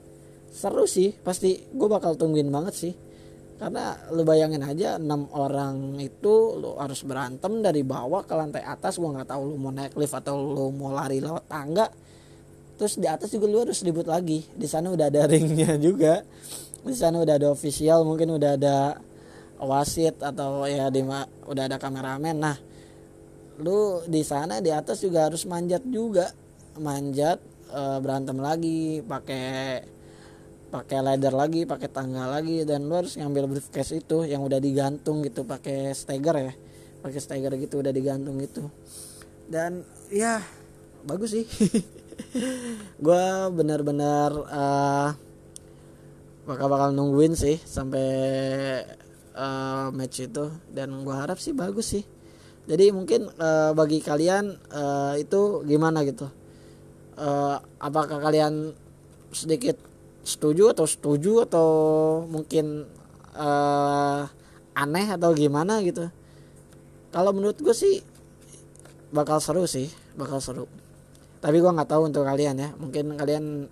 seru 0.50 0.86
sih. 0.86 1.14
Pasti 1.14 1.58
gue 1.70 1.88
bakal 1.90 2.14
tungguin 2.14 2.50
banget 2.50 2.74
sih. 2.74 2.94
Karena 3.60 3.92
lu 4.16 4.24
bayangin 4.24 4.64
aja 4.64 4.96
enam 4.96 5.28
orang 5.36 6.00
itu 6.00 6.56
lu 6.56 6.80
harus 6.80 7.04
berantem 7.04 7.60
dari 7.60 7.84
bawah 7.84 8.24
ke 8.24 8.32
lantai 8.32 8.64
atas. 8.64 8.96
Gue 8.96 9.10
nggak 9.12 9.28
tahu 9.28 9.42
lu 9.50 9.56
mau 9.60 9.74
naik 9.74 9.98
lift 9.98 10.16
atau 10.16 10.38
lu 10.38 10.72
mau 10.72 10.94
lari 10.94 11.20
lewat 11.20 11.44
tangga 11.50 11.86
terus 12.80 12.96
di 12.96 13.04
atas 13.04 13.28
juga 13.28 13.44
lu 13.44 13.60
harus 13.60 13.84
ribut 13.84 14.08
lagi. 14.08 14.40
Di 14.56 14.64
sana 14.64 14.88
udah 14.88 15.12
ada 15.12 15.28
ringnya 15.36 15.76
juga. 15.76 16.24
Di 16.80 16.96
sana 16.96 17.20
udah 17.20 17.36
ada 17.36 17.52
official 17.52 18.08
mungkin 18.08 18.40
udah 18.40 18.56
ada 18.56 18.96
wasit 19.60 20.16
atau 20.24 20.64
ya 20.64 20.88
di 20.88 21.04
udah 21.44 21.64
ada 21.68 21.76
kameramen. 21.76 22.40
Nah 22.40 22.56
lu 23.60 24.00
di 24.08 24.24
sana 24.24 24.64
di 24.64 24.72
atas 24.72 25.04
juga 25.04 25.28
harus 25.28 25.44
manjat 25.44 25.84
juga. 25.84 26.32
Manjat 26.80 27.36
uh, 27.68 28.00
berantem 28.00 28.40
lagi 28.40 29.04
pakai 29.04 29.84
pakai 30.72 30.98
ladder 31.04 31.36
lagi 31.36 31.68
pakai 31.68 31.90
tangga 31.92 32.30
lagi 32.30 32.64
dan 32.64 32.88
lu 32.88 32.96
harus 32.96 33.18
ngambil 33.20 33.44
briefcase 33.50 34.00
itu 34.00 34.24
yang 34.24 34.40
udah 34.40 34.56
digantung 34.56 35.20
gitu 35.20 35.44
pakai 35.44 35.92
steger 35.92 36.48
ya. 36.48 36.52
Pakai 37.04 37.20
steger 37.20 37.52
gitu 37.60 37.84
udah 37.84 37.92
digantung 37.92 38.40
gitu. 38.40 38.72
Dan 39.44 39.84
ya 40.08 40.40
bagus 41.04 41.36
sih 41.36 41.44
gue 43.04 43.26
benar-benar 43.54 44.30
uh, 44.48 45.08
bakal 46.44 46.66
bakal 46.66 46.88
nungguin 46.90 47.36
sih 47.36 47.56
sampai 47.60 48.06
uh, 49.36 49.92
match 49.94 50.26
itu. 50.26 50.50
Dan 50.70 51.02
gue 51.02 51.14
harap 51.14 51.38
sih 51.38 51.54
bagus 51.54 51.96
sih. 51.96 52.04
Jadi 52.70 52.92
mungkin 52.94 53.26
uh, 53.40 53.72
bagi 53.74 53.98
kalian 54.04 54.54
uh, 54.70 55.14
itu 55.18 55.66
gimana 55.66 56.06
gitu? 56.06 56.28
Uh, 57.20 57.60
apakah 57.82 58.22
kalian 58.22 58.72
sedikit 59.34 59.76
setuju 60.22 60.72
atau 60.72 60.86
setuju 60.86 61.44
atau 61.48 61.68
mungkin 62.28 62.86
uh, 63.34 64.22
aneh 64.76 65.06
atau 65.10 65.34
gimana 65.34 65.82
gitu? 65.82 66.08
Kalau 67.10 67.34
menurut 67.34 67.58
gue 67.58 67.74
sih 67.74 68.06
bakal 69.10 69.42
seru 69.42 69.66
sih 69.66 69.90
bakal 70.14 70.38
seru 70.38 70.70
tapi 71.40 71.56
gue 71.56 71.72
nggak 71.72 71.88
tahu 71.88 72.12
untuk 72.12 72.28
kalian 72.28 72.56
ya. 72.60 72.68
Mungkin 72.76 73.16
kalian 73.16 73.64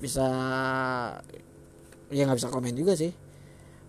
bisa 0.00 0.26
ya 2.08 2.22
nggak 2.24 2.40
bisa 2.40 2.48
komen 2.48 2.72
juga 2.72 2.96
sih. 2.96 3.12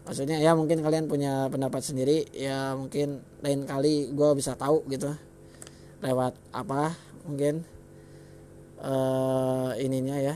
Maksudnya 0.06 0.38
ya 0.38 0.54
mungkin 0.54 0.84
kalian 0.84 1.08
punya 1.08 1.48
pendapat 1.48 1.82
sendiri. 1.82 2.28
Ya 2.36 2.76
mungkin 2.76 3.24
lain 3.40 3.64
kali 3.64 4.12
gue 4.12 4.30
bisa 4.36 4.60
tahu 4.60 4.84
gitu. 4.92 5.16
Lewat 6.04 6.36
apa 6.52 6.94
mungkin. 7.24 7.64
Uh, 8.76 9.72
ininya 9.80 10.20
ya. 10.20 10.36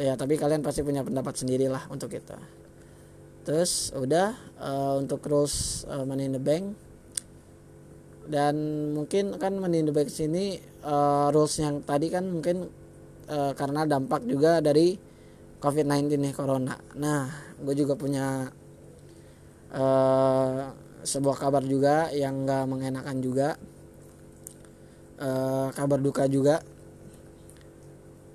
Ya 0.00 0.16
tapi 0.16 0.40
kalian 0.40 0.64
pasti 0.64 0.80
punya 0.80 1.04
pendapat 1.04 1.36
sendiri 1.36 1.68
lah 1.68 1.84
untuk 1.92 2.08
kita. 2.08 2.40
Terus 3.44 3.92
udah 3.92 4.32
uh, 4.56 4.96
untuk 4.96 5.20
rules 5.28 5.84
uh, 5.92 6.08
money 6.08 6.24
in 6.24 6.34
the 6.34 6.40
bank 6.40 6.72
dan 8.26 8.54
mungkin 8.94 9.34
kan 9.38 9.58
in 9.72 9.86
the 9.88 9.94
bank 9.94 10.10
sini 10.10 10.58
uh, 10.86 11.30
rules 11.34 11.58
yang 11.58 11.82
tadi 11.82 12.06
kan 12.10 12.26
mungkin 12.26 12.70
uh, 13.26 13.52
karena 13.54 13.86
dampak 13.86 14.22
juga 14.26 14.62
dari 14.62 14.94
covid-19 15.62 16.18
nih 16.18 16.34
corona. 16.34 16.74
Nah 16.98 17.30
gue 17.58 17.74
juga 17.74 17.94
punya 17.94 18.50
uh, 19.74 20.70
sebuah 21.02 21.36
kabar 21.38 21.62
juga 21.66 22.10
yang 22.14 22.46
gak 22.46 22.66
mengenakan 22.70 23.18
juga. 23.18 23.58
Uh, 25.22 25.70
kabar 25.74 26.02
duka 26.02 26.26
juga. 26.26 26.62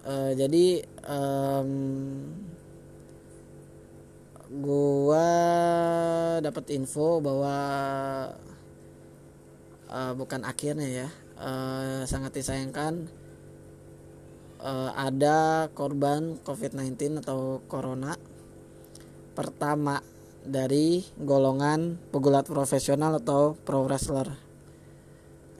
Uh, 0.07 0.31
jadi 0.39 0.87
um, 1.03 1.71
gua 4.47 5.27
dapat 6.39 6.71
info 6.71 7.19
bahwa 7.19 7.55
uh, 9.91 10.13
bukan 10.15 10.43
akhirnya 10.43 11.07
ya. 11.07 11.09
Uh, 11.37 12.01
sangat 12.09 12.33
disayangkan 12.33 13.05
uh, 14.61 14.89
ada 14.97 15.69
korban 15.77 16.41
COVID-19 16.41 17.21
atau 17.21 17.61
corona 17.69 18.17
pertama 19.37 20.01
dari 20.41 21.05
golongan 21.19 22.01
pegulat 22.09 22.49
profesional 22.49 23.21
atau 23.21 23.53
pro 23.53 23.85
wrestler. 23.85 24.33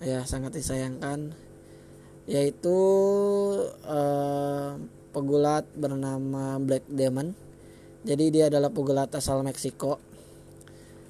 Ya 0.01 0.25
sangat 0.25 0.57
disayangkan. 0.57 1.33
Yaitu 2.27 2.77
uh, 3.87 4.75
pegulat 5.15 5.63
bernama 5.77 6.59
Black 6.59 6.83
Demon. 6.91 7.31
Jadi 8.03 8.31
dia 8.31 8.51
adalah 8.51 8.71
pegulat 8.71 9.11
asal 9.15 9.43
Meksiko 9.43 10.06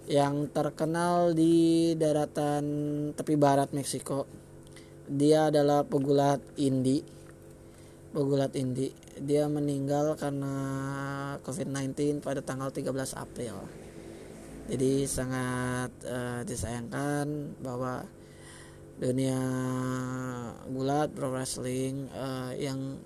yang 0.07 0.47
terkenal 0.55 1.35
di 1.35 1.91
daratan 1.99 2.65
tepi 3.11 3.35
barat 3.35 3.75
Meksiko. 3.75 4.23
Dia 5.07 5.51
adalah 5.51 5.83
pegulat 5.83 6.39
indie. 6.55 7.03
Pegulat 8.15 8.55
indie. 8.55 8.95
Dia 9.19 9.51
meninggal 9.51 10.15
karena 10.15 10.55
COVID-19 11.43 12.23
pada 12.23 12.39
tanggal 12.39 12.71
13 12.71 12.87
April. 13.19 13.55
Jadi 14.67 15.07
sangat 15.07 15.91
uh, 16.07 16.41
disayangkan 16.47 17.55
bahwa 17.59 18.03
dunia 18.99 19.39
gulat 20.71 21.11
pro 21.13 21.31
wrestling 21.31 22.09
uh, 22.15 22.51
yang 22.55 22.99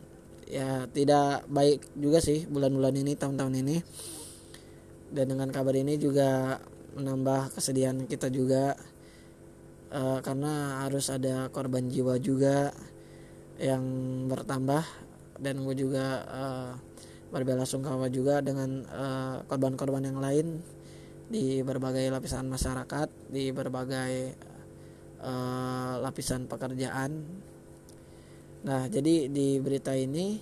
ya 0.47 0.87
tidak 0.89 1.45
baik 1.51 1.83
juga 1.99 2.23
sih 2.23 2.47
bulan-bulan 2.47 2.95
ini 2.95 3.13
tahun-tahun 3.19 3.55
ini 3.59 3.77
dan 5.11 5.25
dengan 5.35 5.51
kabar 5.51 5.75
ini 5.75 5.99
juga 5.99 6.59
menambah 6.95 7.55
kesedihan 7.55 7.95
kita 8.07 8.27
juga 8.27 8.75
uh, 9.91 10.19
karena 10.19 10.83
harus 10.87 11.07
ada 11.11 11.47
korban 11.51 11.87
jiwa 11.87 12.19
juga 12.19 12.71
yang 13.61 13.83
bertambah 14.27 14.83
dan 15.41 15.55
gue 15.61 15.75
juga 15.75 16.05
uh, 16.27 16.71
berbela 17.31 17.63
sungkawa 17.63 18.11
juga 18.11 18.43
dengan 18.43 18.83
korban-korban 19.47 20.03
uh, 20.03 20.07
yang 20.11 20.19
lain 20.19 20.47
di 21.31 21.63
berbagai 21.63 22.11
lapisan 22.11 22.51
masyarakat 22.51 23.07
di 23.31 23.55
berbagai 23.55 24.35
uh, 25.23 25.95
lapisan 26.03 26.51
pekerjaan. 26.51 27.23
Nah, 28.67 28.85
jadi 28.91 29.31
di 29.31 29.57
berita 29.63 29.95
ini 29.95 30.37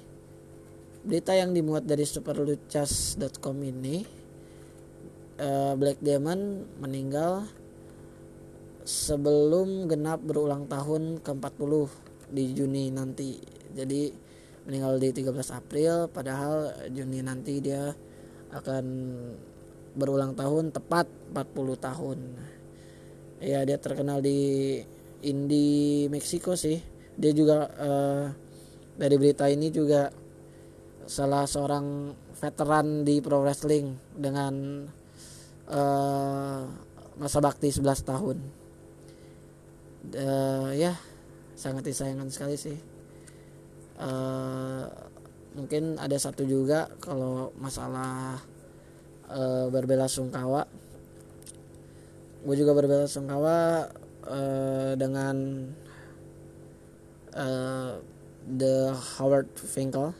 berita 1.05 1.31
yang 1.31 1.55
dimuat 1.55 1.85
dari 1.87 2.03
superluchas.com 2.03 3.57
ini 3.63 4.18
uh, 5.39 5.73
Black 5.79 6.03
Demon 6.03 6.67
meninggal 6.83 7.47
sebelum 8.83 9.87
genap 9.87 10.21
berulang 10.21 10.67
tahun 10.67 11.23
ke-40 11.23 11.73
di 12.29 12.43
Juni 12.53 12.91
nanti. 12.93 13.39
Jadi 13.73 14.11
meninggal 14.69 15.01
di 15.01 15.09
13 15.15 15.33
April 15.55 15.93
padahal 16.11 16.89
Juni 16.93 17.23
nanti 17.25 17.57
dia 17.63 17.89
akan 18.53 18.85
berulang 19.97 20.37
tahun 20.37 20.69
tepat 20.69 21.09
40 21.33 21.85
tahun 21.89 22.19
ya 23.41 23.65
dia 23.65 23.77
terkenal 23.81 24.21
di 24.21 24.77
indie 25.25 26.05
Meksiko 26.11 26.53
sih 26.53 26.77
dia 27.17 27.31
juga 27.33 27.65
uh, 27.65 28.25
dari 28.99 29.15
berita 29.17 29.49
ini 29.49 29.73
juga 29.73 30.11
salah 31.09 31.49
seorang 31.49 32.13
veteran 32.37 33.01
di 33.01 33.17
pro 33.19 33.41
wrestling 33.41 33.97
dengan 34.13 34.85
uh, 35.69 36.65
masa 37.15 37.37
bakti 37.39 37.69
11 37.69 38.03
tahun. 38.05 38.37
Uh, 40.09 40.71
ya 40.73 40.97
sangat 41.53 41.87
disayangkan 41.87 42.29
sekali 42.33 42.55
sih. 42.57 42.77
Uh, 43.99 44.87
mungkin 45.53 45.99
ada 45.99 46.15
satu 46.15 46.47
juga 46.47 46.87
kalau 47.03 47.51
masalah 47.59 48.39
uh, 49.29 49.67
berbela 49.69 50.09
sungkawa. 50.09 50.65
Gue 52.39 52.55
juga 52.55 52.71
berbela 52.71 53.05
sungkawa 53.05 53.91
uh, 54.23 54.93
dengan 54.95 55.67
uh, 57.35 57.99
The 58.47 58.95
Howard 59.19 59.51
Finkel 59.59 60.15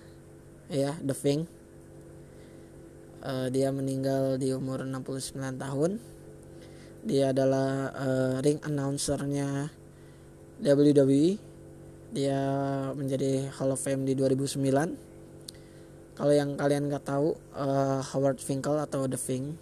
ya 0.70 0.94
The 1.02 1.16
Fink 1.18 1.59
uh, 3.24 3.48
dia 3.52 3.72
meninggal 3.72 4.38
di 4.38 4.52
umur 4.52 4.84
69 4.84 5.58
tahun. 5.58 5.92
Dia 7.06 7.32
adalah 7.32 7.94
uh, 7.96 8.36
ring 8.44 8.60
announcernya 8.64 9.72
WWE 10.60 11.40
dia 12.10 12.42
menjadi 12.98 13.54
Hall 13.54 13.72
of 13.72 13.80
Fame 13.80 14.04
di 14.04 14.18
2009 14.18 16.18
kalau 16.18 16.34
yang 16.36 16.60
kalian 16.60 16.92
nggak 16.92 17.06
tahu 17.06 17.38
uh, 17.56 18.04
Howard 18.12 18.42
Finkel 18.42 18.76
atau 18.76 19.08
The 19.08 19.16
Fink 19.16 19.56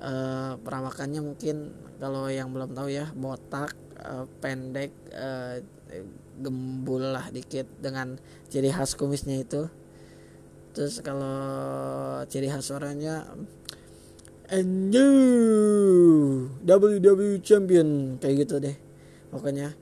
uh, 0.00 0.56
perawakannya 0.62 1.20
mungkin 1.20 1.74
kalau 1.98 2.30
yang 2.30 2.54
belum 2.54 2.72
tahu 2.72 2.88
ya 2.88 3.10
botak 3.12 3.74
uh, 4.00 4.24
pendek 4.38 4.94
uh, 5.12 5.60
gembul 6.40 7.14
lah 7.14 7.28
dikit 7.28 7.68
dengan 7.78 8.16
ciri 8.48 8.70
khas 8.70 8.96
kumisnya 8.96 9.42
itu 9.42 9.68
terus 10.74 10.98
kalau 11.00 11.38
ciri 12.26 12.50
khas 12.50 12.66
suaranya 12.66 13.22
and 14.50 14.90
you 14.90 15.08
WWE 16.66 17.38
champion 17.40 18.18
kayak 18.18 18.44
gitu 18.44 18.58
deh 18.58 18.76
pokoknya. 19.30 19.72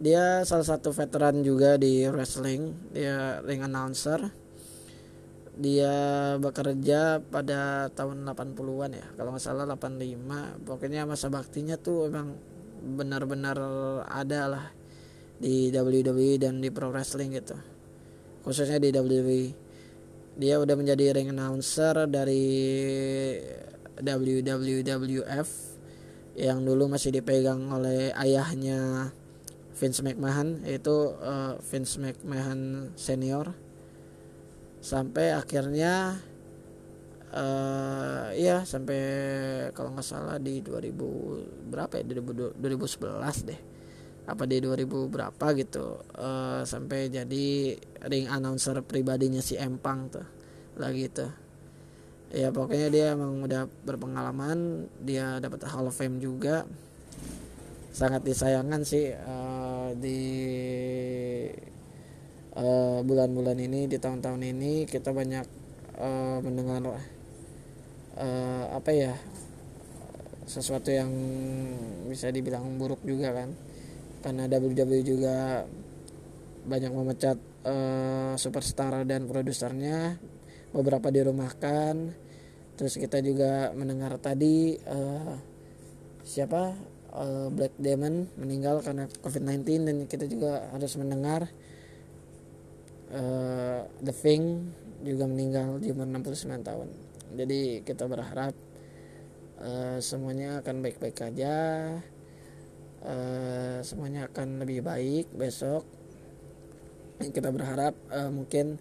Dia 0.00 0.48
salah 0.48 0.64
satu 0.64 0.96
veteran 0.96 1.44
juga 1.44 1.76
di 1.76 2.08
wrestling 2.08 2.72
dia 2.90 3.38
ring 3.44 3.62
announcer. 3.62 4.32
Dia 5.60 5.92
bekerja 6.40 7.20
pada 7.20 7.92
tahun 7.92 8.24
80-an 8.24 8.90
ya 8.96 9.06
kalau 9.12 9.36
nggak 9.36 9.44
salah 9.44 9.68
85 9.68 10.64
pokoknya 10.64 11.04
masa 11.04 11.28
baktinya 11.28 11.76
tuh 11.76 12.08
emang 12.08 12.32
benar-benar 12.80 13.60
ada 14.08 14.40
lah 14.48 14.66
di 15.36 15.68
WWE 15.68 16.40
dan 16.40 16.64
di 16.64 16.72
pro 16.72 16.88
wrestling 16.88 17.36
gitu. 17.36 17.60
Khususnya 18.40 18.80
di 18.80 18.88
WWE 18.88 19.59
dia 20.40 20.56
udah 20.56 20.72
menjadi 20.72 21.12
ring 21.12 21.36
announcer 21.36 22.08
dari 22.08 22.48
WWF 24.00 25.48
yang 26.40 26.64
dulu 26.64 26.88
masih 26.88 27.12
dipegang 27.12 27.68
oleh 27.68 28.16
ayahnya 28.16 29.12
Vince 29.76 30.00
McMahon 30.00 30.64
yaitu 30.64 31.12
uh, 31.20 31.60
Vince 31.60 32.00
McMahon 32.00 32.92
senior. 32.96 33.52
Sampai 34.80 35.36
akhirnya 35.36 36.16
uh, 37.36 38.32
ya 38.32 38.64
sampai 38.64 39.00
kalau 39.76 39.92
nggak 39.92 40.08
salah 40.08 40.40
di 40.40 40.64
2000 40.64 41.68
berapa 41.68 42.00
ya? 42.00 42.04
2000, 42.16 42.56
2011 42.56 43.48
deh 43.52 43.69
apa 44.30 44.46
di 44.46 44.62
2000 44.62 44.86
berapa 45.10 45.46
gitu 45.58 46.00
uh, 46.16 46.62
sampai 46.62 47.10
jadi 47.10 47.76
ring 48.06 48.30
announcer 48.30 48.78
pribadinya 48.86 49.42
si 49.42 49.58
Empang 49.58 50.08
tuh 50.08 50.26
lagi 50.78 51.10
tuh. 51.10 51.32
Ya 52.30 52.54
pokoknya 52.54 52.88
dia 52.94 53.06
emang 53.18 53.42
udah 53.42 53.66
berpengalaman 53.82 54.86
dia 55.02 55.42
dapat 55.42 55.66
Hall 55.66 55.90
of 55.90 55.98
Fame 55.98 56.22
juga. 56.22 56.62
Sangat 57.90 58.22
disayangkan 58.22 58.86
sih 58.86 59.10
uh, 59.10 59.90
di 59.98 60.22
Eh, 62.50 62.98
bulan-bulan 63.06 63.56
uh, 63.56 63.66
ini 63.70 63.86
di 63.86 63.94
tahun-tahun 63.94 64.42
ini 64.42 64.82
kita 64.82 65.14
banyak 65.14 65.46
uh, 66.02 66.42
mendengar 66.42 66.82
uh, 66.82 68.64
apa 68.74 68.90
ya 68.90 69.14
sesuatu 70.50 70.90
yang 70.90 71.14
bisa 72.10 72.26
dibilang 72.34 72.74
buruk 72.74 72.98
juga 73.06 73.30
kan 73.30 73.54
karena 74.20 74.44
WWE 74.46 75.00
juga 75.00 75.64
banyak 76.64 76.92
memecat 76.92 77.38
uh, 77.64 78.34
superstar 78.36 79.04
dan 79.08 79.24
produsernya. 79.24 80.20
Beberapa 80.70 81.10
dirumahkan. 81.10 82.14
Terus 82.78 82.94
kita 82.96 83.18
juga 83.20 83.74
mendengar 83.74 84.16
tadi 84.22 84.78
uh, 84.86 85.34
siapa? 86.24 86.76
Uh, 87.10 87.50
Black 87.50 87.74
Demon 87.74 88.30
meninggal 88.38 88.86
karena 88.86 89.10
COVID-19 89.10 89.66
dan 89.82 89.96
kita 90.06 90.30
juga 90.30 90.70
harus 90.70 90.94
mendengar. 90.94 91.50
Uh, 93.10 93.82
The 93.98 94.14
Thing 94.14 94.70
juga 95.02 95.26
meninggal 95.26 95.82
di 95.82 95.90
umur 95.90 96.06
69 96.06 96.62
tahun. 96.62 96.88
Jadi 97.34 97.82
kita 97.82 98.06
berharap 98.06 98.54
uh, 99.58 99.98
semuanya 99.98 100.62
akan 100.62 100.86
baik-baik 100.86 101.18
aja 101.18 101.54
uh, 103.04 103.78
semuanya 103.84 104.28
akan 104.28 104.60
lebih 104.62 104.84
baik 104.84 105.32
besok. 105.32 105.84
Kita 107.20 107.52
berharap 107.52 107.92
uh, 108.08 108.32
mungkin 108.32 108.80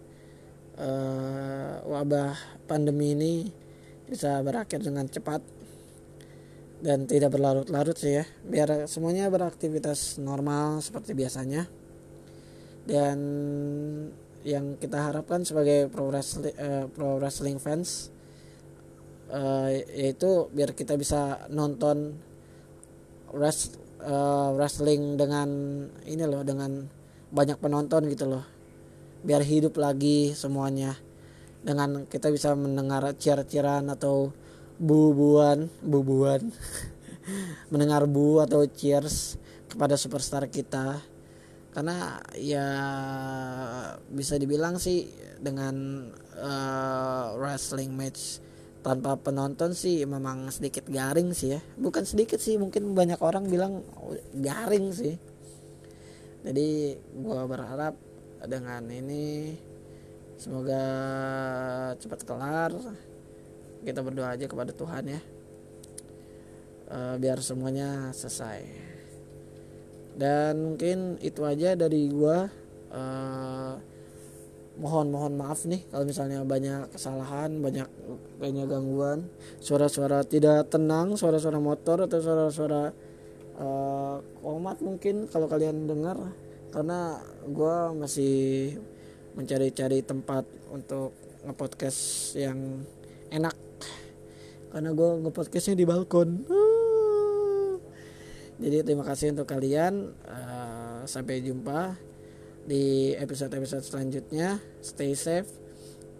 uh, 0.79 1.83
wabah 1.83 2.35
pandemi 2.67 3.15
ini 3.15 3.33
bisa 4.07 4.39
berakhir 4.41 4.79
dengan 4.81 5.05
cepat 5.11 5.43
dan 6.79 7.03
tidak 7.05 7.35
berlarut-larut 7.35 7.95
sih 7.99 8.23
ya. 8.23 8.25
Biar 8.47 8.87
semuanya 8.87 9.27
beraktivitas 9.27 10.17
normal 10.23 10.79
seperti 10.79 11.11
biasanya. 11.11 11.67
Dan 12.87 13.19
yang 14.47 14.79
kita 14.79 15.11
harapkan 15.11 15.43
sebagai 15.43 15.91
pro 15.91 16.07
wrestling, 16.07 16.55
uh, 16.55 16.87
pro 16.87 17.19
wrestling 17.19 17.59
fans 17.59 18.09
uh, 19.29 19.69
yaitu 19.93 20.49
biar 20.51 20.73
kita 20.73 20.97
bisa 20.97 21.45
nonton 21.53 22.17
rest, 23.33 23.77
uh, 24.03 24.55
wrestling 24.55 25.19
dengan 25.19 25.49
ini 26.07 26.23
loh 26.23 26.43
dengan 26.43 26.87
banyak 27.29 27.57
penonton 27.59 28.07
gitu 28.09 28.25
loh. 28.27 28.45
Biar 29.23 29.43
hidup 29.43 29.77
lagi 29.77 30.33
semuanya. 30.33 30.95
Dengan 31.59 32.07
kita 32.07 32.31
bisa 32.31 32.55
mendengar 32.55 33.03
cheer-cheeran 33.19 33.91
atau 33.91 34.31
bubuan 34.79 35.67
bubuan. 35.83 36.49
Mendengar 37.71 38.07
bu 38.09 38.41
atau 38.41 38.65
cheers 38.65 39.37
kepada 39.69 39.99
superstar 39.99 40.47
kita. 40.47 41.03
Karena 41.69 42.17
ya 42.33 42.65
bisa 44.09 44.39
dibilang 44.41 44.81
sih 44.81 45.05
dengan 45.37 46.07
uh, 46.39 47.37
wrestling 47.37 47.93
match 47.93 48.48
tanpa 48.79 49.19
penonton 49.19 49.75
sih 49.75 50.07
memang 50.07 50.47
sedikit 50.51 50.87
garing 50.87 51.35
sih 51.35 51.55
ya. 51.55 51.61
Bukan 51.75 52.07
sedikit 52.07 52.39
sih 52.39 52.55
mungkin 52.55 52.95
banyak 52.95 53.19
orang 53.19 53.47
bilang 53.47 53.83
garing 54.33 54.91
sih. 54.95 55.15
Jadi 56.39 56.95
gue 56.95 57.41
berharap 57.43 57.99
dengan 58.47 58.87
ini 58.87 59.55
semoga 60.39 60.83
cepat 61.99 62.19
kelar. 62.23 62.71
Kita 63.83 63.99
berdoa 64.03 64.35
aja 64.35 64.47
kepada 64.47 64.71
Tuhan 64.71 65.03
ya. 65.07 65.21
Uh, 66.89 67.15
biar 67.21 67.37
semuanya 67.43 68.15
selesai. 68.15 68.65
Dan 70.19 70.73
mungkin 70.73 71.15
itu 71.23 71.45
aja 71.47 71.79
dari 71.79 72.11
gua. 72.11 72.49
Uh, 72.89 73.77
mohon 74.79 75.11
mohon 75.11 75.35
maaf 75.35 75.67
nih 75.67 75.83
kalau 75.91 76.07
misalnya 76.07 76.39
banyak 76.47 76.87
kesalahan 76.95 77.59
banyak 77.59 77.87
banyak 78.39 78.65
gangguan. 78.65 79.27
Suara-suara 79.59 80.23
tidak 80.23 80.71
tenang 80.71 81.19
suara-suara 81.19 81.59
motor 81.59 82.07
atau 82.07 82.19
suara-suara 82.23 82.95
uh, 83.59 84.23
komat 84.39 84.79
mungkin 84.79 85.27
kalau 85.27 85.51
kalian 85.51 85.85
dengar. 85.85 86.15
Karena 86.69 87.19
gue 87.43 87.77
masih 87.97 88.37
mencari-cari 89.35 89.99
tempat 90.05 90.47
untuk 90.71 91.11
ngepodcast 91.43 92.33
yang 92.39 92.85
enak. 93.33 93.57
Karena 94.71 94.89
gue 94.95 95.09
ngepodcastnya 95.27 95.75
di 95.75 95.83
balkon. 95.83 96.45
Jadi 98.59 98.77
terima 98.85 99.03
kasih 99.07 99.33
untuk 99.35 99.49
kalian. 99.49 100.13
Uh, 100.23 101.01
sampai 101.09 101.41
jumpa 101.41 102.08
di 102.69 103.17
episode-episode 103.17 103.81
selanjutnya. 103.81 104.61
Stay 104.85 105.17
safe. 105.17 105.49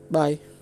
Bye 0.10 0.59